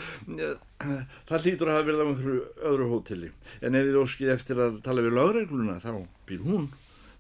Það 1.29 1.45
hlýtur 1.45 1.69
að 1.69 1.77
hafa 1.77 1.87
verið 1.89 2.01
á 2.01 2.07
einhverju 2.07 2.41
öðru 2.71 2.89
hóteli. 2.93 3.31
En 3.61 3.77
ef 3.77 3.87
þið 3.89 4.01
óskið 4.01 4.33
eftir 4.35 4.63
að 4.65 4.81
tala 4.87 5.05
við 5.05 5.19
lögregluna, 5.19 5.77
þá 5.83 6.07
býr 6.29 6.43
hún 6.47 6.69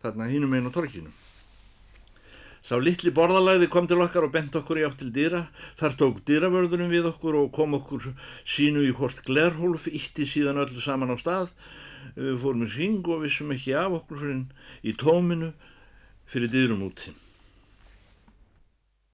þarna 0.04 0.28
hínum 0.30 0.54
einu 0.56 0.72
torkinu. 0.72 1.12
Sá 2.64 2.78
litli 2.80 3.10
borðalagði 3.12 3.66
kom 3.68 3.84
til 3.88 4.00
okkar 4.00 4.24
og 4.24 4.32
bent 4.32 4.54
okkur 4.56 4.78
í 4.80 4.84
átt 4.86 4.96
til 5.02 5.10
dýra. 5.12 5.42
Þar 5.76 5.96
tók 6.00 6.22
dýravörðunum 6.28 6.92
við 6.92 7.10
okkur 7.10 7.36
og 7.42 7.50
kom 7.52 7.76
okkur 7.76 8.14
sínu 8.48 8.86
í 8.88 8.94
hvort 8.96 9.20
glerhólf, 9.26 9.84
ítti 9.84 10.24
síðan 10.28 10.62
öllu 10.62 10.80
saman 10.80 11.12
á 11.12 11.16
stað. 11.20 11.52
Við 12.16 12.40
fórum 12.40 12.64
í 12.64 12.70
ring 12.72 13.04
og 13.12 13.20
vissum 13.26 13.52
ekki 13.52 13.76
af 13.76 13.98
okkur 14.00 14.22
fyrir 14.22 14.40
í 14.80 14.96
tóminu 14.96 15.52
fyrir 16.24 16.52
dýrum 16.52 16.88
úti. 16.88 17.12